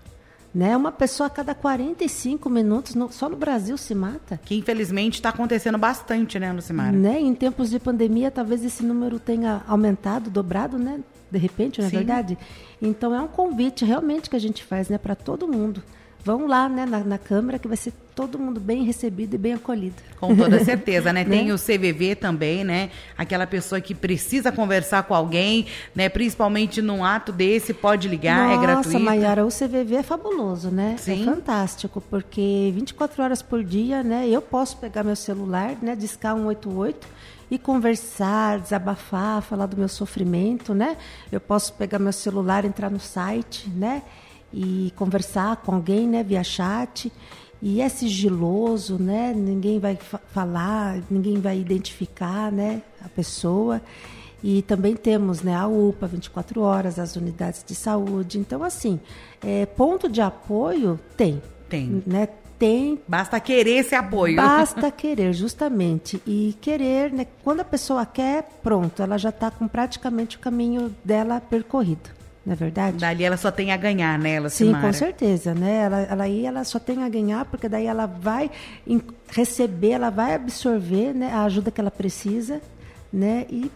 Né? 0.53 0.75
Uma 0.75 0.91
pessoa 0.91 1.27
a 1.27 1.29
cada 1.29 1.55
45 1.55 2.49
minutos, 2.49 2.93
no, 2.93 3.11
só 3.11 3.29
no 3.29 3.37
Brasil 3.37 3.77
se 3.77 3.95
mata. 3.95 4.39
Que 4.43 4.55
infelizmente 4.55 5.15
está 5.15 5.29
acontecendo 5.29 5.77
bastante, 5.77 6.37
né, 6.37 6.51
Lucimara? 6.51 6.91
Né? 6.91 7.19
Em 7.21 7.33
tempos 7.33 7.69
de 7.69 7.79
pandemia, 7.79 8.29
talvez 8.29 8.63
esse 8.63 8.83
número 8.83 9.17
tenha 9.17 9.63
aumentado, 9.67 10.29
dobrado, 10.29 10.77
né? 10.77 10.99
De 11.29 11.37
repente, 11.37 11.79
não 11.79 11.87
é 11.87 11.89
Sim. 11.89 11.97
verdade? 11.97 12.37
Então 12.81 13.15
é 13.15 13.21
um 13.21 13.27
convite 13.27 13.85
realmente 13.85 14.29
que 14.29 14.35
a 14.35 14.39
gente 14.39 14.63
faz, 14.63 14.89
né, 14.89 14.97
para 14.97 15.15
todo 15.15 15.47
mundo. 15.47 15.81
Vão 16.23 16.47
lá 16.47 16.69
né, 16.69 16.85
na, 16.85 16.99
na 16.99 17.17
Câmara 17.17 17.57
que 17.57 17.67
vai 17.67 17.77
ser 17.77 17.93
todo 18.15 18.37
mundo 18.37 18.59
bem 18.59 18.83
recebido 18.83 19.33
e 19.33 19.37
bem 19.37 19.53
acolhido. 19.53 19.95
Com 20.19 20.35
toda 20.35 20.61
certeza, 20.65 21.11
né? 21.11 21.23
Tem 21.25 21.47
né? 21.47 21.53
o 21.53 21.57
CVV 21.57 22.15
também, 22.15 22.63
né? 22.63 22.89
Aquela 23.17 23.47
pessoa 23.47 23.81
que 23.81 23.95
precisa 23.95 24.51
conversar 24.51 25.03
com 25.03 25.15
alguém, 25.15 25.65
né? 25.95 26.09
Principalmente 26.09 26.81
num 26.81 27.03
ato 27.03 27.31
desse, 27.31 27.73
pode 27.73 28.07
ligar, 28.07 28.49
Nossa, 28.49 28.53
é 28.53 28.61
gratuito. 28.61 28.99
Nossa, 28.99 29.05
Mayara, 29.05 29.45
o 29.45 29.49
CVV 29.49 29.95
é 29.95 30.03
fabuloso, 30.03 30.69
né? 30.69 30.95
Sim. 30.99 31.23
É 31.23 31.25
fantástico, 31.25 32.01
porque 32.01 32.71
24 32.75 33.23
horas 33.23 33.41
por 33.41 33.63
dia, 33.63 34.03
né? 34.03 34.27
Eu 34.27 34.41
posso 34.41 34.77
pegar 34.77 35.03
meu 35.03 35.15
celular, 35.15 35.75
né? 35.81 35.95
Discar 35.95 36.35
188 36.35 37.07
e 37.49 37.57
conversar, 37.57 38.59
desabafar, 38.59 39.41
falar 39.41 39.65
do 39.65 39.75
meu 39.75 39.89
sofrimento, 39.89 40.73
né? 40.73 40.95
Eu 41.29 41.41
posso 41.41 41.73
pegar 41.73 41.99
meu 41.99 42.13
celular, 42.13 42.63
entrar 42.63 42.89
no 42.89 42.99
site, 42.99 43.69
né? 43.69 44.03
E 44.53 44.91
conversar 44.95 45.57
com 45.57 45.75
alguém, 45.75 46.07
né? 46.07 46.23
Via 46.23 46.43
chat 46.43 47.11
e 47.61 47.79
é 47.79 47.87
sigiloso, 47.87 48.97
né? 48.97 49.33
Ninguém 49.35 49.77
vai 49.79 49.97
falar, 50.33 50.99
ninguém 51.11 51.39
vai 51.39 51.59
identificar, 51.59 52.51
né, 52.51 52.81
a 53.03 53.07
pessoa. 53.07 53.81
E 54.43 54.63
também 54.63 54.95
temos, 54.95 55.43
né, 55.43 55.55
a 55.55 55.67
UPA 55.67 56.07
24 56.07 56.61
horas, 56.61 56.97
as 56.97 57.15
unidades 57.15 57.63
de 57.63 57.75
saúde. 57.75 58.39
Então, 58.39 58.63
assim, 58.63 58.99
é, 59.45 59.67
ponto 59.67 60.09
de 60.09 60.19
apoio 60.19 60.99
tem. 61.15 61.39
Tem. 61.69 62.01
Né? 62.07 62.27
Tem. 62.57 62.99
Basta 63.07 63.39
querer 63.39 63.77
esse 63.77 63.93
apoio. 63.93 64.35
Basta 64.35 64.89
querer, 64.91 65.31
justamente. 65.31 66.19
E 66.25 66.55
querer, 66.59 67.11
né? 67.13 67.27
Quando 67.43 67.59
a 67.59 67.65
pessoa 67.65 68.03
quer, 68.03 68.43
pronto, 68.63 69.03
ela 69.03 69.19
já 69.19 69.29
está 69.29 69.51
com 69.51 69.67
praticamente 69.67 70.37
o 70.37 70.39
caminho 70.39 70.95
dela 71.05 71.39
percorrido 71.39 72.20
não 72.45 72.53
é 72.53 72.55
verdade? 72.55 72.97
Dali 72.97 73.23
ela 73.23 73.37
só 73.37 73.51
tem 73.51 73.71
a 73.71 73.77
ganhar, 73.77 74.17
né, 74.17 74.39
Lucimara? 74.39 74.81
Sim, 74.81 74.87
com 74.87 74.93
certeza, 74.93 75.53
né? 75.53 75.83
Ela, 75.83 75.99
ela 76.01 76.23
aí 76.23 76.45
ela 76.45 76.63
só 76.63 76.79
tem 76.79 77.03
a 77.03 77.09
ganhar, 77.09 77.45
porque 77.45 77.69
daí 77.69 77.85
ela 77.85 78.05
vai 78.05 78.49
receber, 79.29 79.91
ela 79.91 80.09
vai 80.09 80.33
absorver 80.33 81.13
né, 81.13 81.31
a 81.31 81.43
ajuda 81.43 81.69
que 81.69 81.79
ela 81.79 81.91
precisa, 81.91 82.61
né? 83.13 83.45
E 83.49 83.71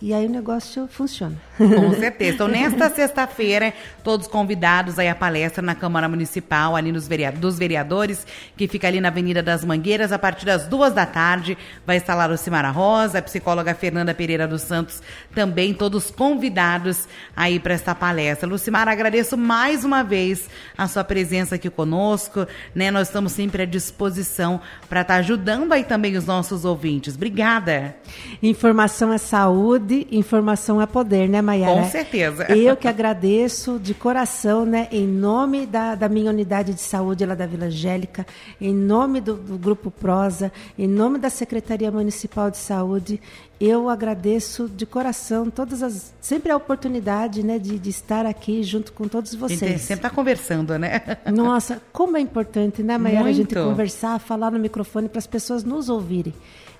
e 0.00 0.12
aí 0.12 0.26
o 0.26 0.30
negócio 0.30 0.86
funciona. 0.88 1.36
Com 1.56 1.92
certeza. 1.94 2.34
Então, 2.34 2.48
nesta 2.48 2.90
sexta-feira, 2.90 3.72
todos 4.02 4.26
convidados 4.26 4.98
aí 4.98 5.08
à 5.08 5.14
palestra 5.14 5.62
na 5.62 5.74
Câmara 5.74 6.08
Municipal, 6.08 6.76
ali 6.76 6.92
nos 6.92 7.08
vereadores, 7.08 7.40
dos 7.40 7.58
vereadores, 7.58 8.26
que 8.56 8.68
fica 8.68 8.86
ali 8.88 9.00
na 9.00 9.08
Avenida 9.08 9.42
das 9.42 9.64
Mangueiras, 9.64 10.12
a 10.12 10.18
partir 10.18 10.44
das 10.46 10.66
duas 10.66 10.92
da 10.92 11.06
tarde. 11.06 11.56
Vai 11.86 11.96
estar 11.96 12.14
lá 12.14 12.26
Lucimara 12.26 12.70
Rosa, 12.70 13.18
a 13.18 13.22
psicóloga 13.22 13.74
Fernanda 13.74 14.14
Pereira 14.14 14.46
dos 14.46 14.62
Santos, 14.62 15.02
também 15.34 15.72
todos 15.72 16.10
convidados 16.10 17.06
aí 17.36 17.58
para 17.58 17.74
esta 17.74 17.94
palestra. 17.94 18.48
Lucimara, 18.48 18.90
agradeço 18.90 19.36
mais 19.36 19.84
uma 19.84 20.02
vez 20.02 20.48
a 20.76 20.86
sua 20.86 21.04
presença 21.04 21.54
aqui 21.54 21.70
conosco. 21.70 22.46
Né? 22.74 22.90
Nós 22.90 23.08
estamos 23.08 23.32
sempre 23.32 23.62
à 23.62 23.66
disposição 23.66 24.60
para 24.88 25.02
estar 25.02 25.14
tá 25.14 25.20
ajudando 25.20 25.72
aí 25.72 25.84
também 25.84 26.16
os 26.16 26.26
nossos 26.26 26.64
ouvintes. 26.64 27.14
Obrigada. 27.14 27.96
Informação 28.42 29.12
é 29.12 29.18
saúde 29.18 30.06
informação 30.10 30.80
é 30.80 30.86
poder, 30.86 31.28
né, 31.28 31.40
Maiara? 31.46 31.80
Com 31.80 31.88
certeza. 31.88 32.44
Eu 32.52 32.76
que 32.76 32.88
agradeço 32.88 33.78
de 33.78 33.94
coração, 33.94 34.66
né, 34.66 34.88
em 34.90 35.06
nome 35.06 35.64
da, 35.64 35.94
da 35.94 36.08
minha 36.08 36.30
unidade 36.30 36.74
de 36.74 36.80
saúde 36.80 37.24
lá 37.24 37.34
da 37.34 37.46
Vila 37.46 37.66
Angélica, 37.66 38.26
em 38.60 38.74
nome 38.74 39.20
do, 39.20 39.34
do 39.34 39.56
Grupo 39.56 39.90
Prosa, 39.90 40.52
em 40.76 40.88
nome 40.88 41.18
da 41.18 41.30
Secretaria 41.30 41.90
Municipal 41.90 42.50
de 42.50 42.58
Saúde, 42.58 43.20
eu 43.60 43.88
agradeço 43.88 44.68
de 44.68 44.84
coração 44.84 45.50
todas 45.50 45.82
as 45.82 46.14
sempre 46.20 46.52
a 46.52 46.56
oportunidade 46.56 47.42
né 47.42 47.58
de, 47.58 47.78
de 47.78 47.90
estar 47.90 48.26
aqui 48.26 48.62
junto 48.62 48.92
com 48.92 49.08
todos 49.08 49.34
vocês 49.34 49.62
a 49.62 49.66
gente 49.66 49.80
sempre 49.80 50.06
está 50.06 50.10
conversando 50.10 50.78
né 50.78 51.00
nossa 51.32 51.80
como 51.92 52.16
é 52.16 52.20
importante 52.20 52.82
né 52.82 52.98
Maiara 52.98 53.28
a 53.28 53.32
gente 53.32 53.54
conversar 53.54 54.18
falar 54.18 54.50
no 54.50 54.58
microfone 54.58 55.08
para 55.08 55.18
as 55.18 55.26
pessoas 55.26 55.64
nos 55.64 55.88
ouvirem 55.88 56.34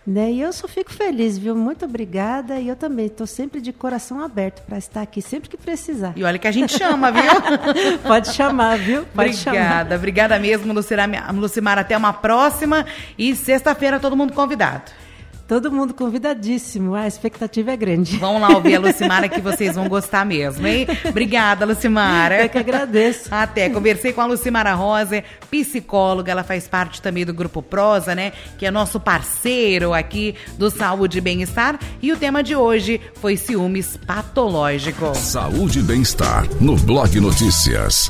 né? 0.06 0.30
E 0.30 0.40
eu 0.40 0.52
só 0.52 0.68
fico 0.68 0.92
feliz, 0.92 1.36
viu? 1.36 1.56
Muito 1.56 1.84
obrigada. 1.84 2.60
E 2.60 2.68
eu 2.68 2.76
também 2.76 3.06
estou 3.06 3.26
sempre 3.26 3.60
de 3.60 3.72
coração 3.72 4.22
aberto 4.22 4.62
para 4.62 4.78
estar 4.78 5.02
aqui 5.02 5.20
sempre 5.20 5.48
que 5.48 5.56
precisar. 5.56 6.12
E 6.14 6.22
olha 6.22 6.38
que 6.38 6.46
a 6.46 6.52
gente 6.52 6.78
chama, 6.78 7.10
viu? 7.10 7.22
Pode 8.06 8.32
chamar, 8.32 8.78
viu? 8.78 9.04
Pode 9.06 9.30
obrigada, 9.30 9.90
chamar. 9.90 9.96
obrigada 9.96 10.38
mesmo, 10.38 10.72
Lucimar. 10.72 11.78
Até 11.78 11.96
uma 11.96 12.12
próxima. 12.12 12.86
E 13.18 13.34
sexta-feira 13.34 13.98
todo 13.98 14.16
mundo 14.16 14.32
convidado. 14.32 14.92
Todo 15.46 15.70
mundo 15.70 15.94
convidadíssimo. 15.94 16.94
A 16.94 17.06
expectativa 17.06 17.70
é 17.70 17.76
grande. 17.76 18.16
Vão 18.16 18.40
lá 18.40 18.48
ouvir 18.48 18.74
a 18.74 18.80
Lucimara 18.80 19.28
que 19.28 19.40
vocês 19.40 19.76
vão 19.76 19.88
gostar 19.88 20.26
mesmo, 20.26 20.66
hein? 20.66 20.86
Obrigada, 21.08 21.64
Lucimara. 21.64 22.42
Eu 22.42 22.48
que 22.48 22.58
agradeço. 22.58 23.28
Até. 23.30 23.68
Conversei 23.70 24.12
com 24.12 24.20
a 24.20 24.26
Lucimara 24.26 24.74
Rosa, 24.74 25.22
psicóloga. 25.48 26.32
Ela 26.32 26.42
faz 26.42 26.66
parte 26.66 27.00
também 27.00 27.24
do 27.24 27.32
Grupo 27.32 27.62
Prosa, 27.62 28.14
né? 28.14 28.32
Que 28.58 28.66
é 28.66 28.70
nosso 28.72 28.98
parceiro 28.98 29.94
aqui 29.94 30.34
do 30.58 30.68
Saúde 30.68 31.18
e 31.18 31.20
Bem-Estar. 31.20 31.78
E 32.02 32.12
o 32.12 32.16
tema 32.16 32.42
de 32.42 32.56
hoje 32.56 33.00
foi 33.20 33.36
ciúmes 33.36 33.96
patológico. 33.96 35.14
Saúde 35.14 35.78
e 35.78 35.82
Bem-Estar, 35.82 36.44
no 36.60 36.76
Blog 36.76 37.20
Notícias. 37.20 38.04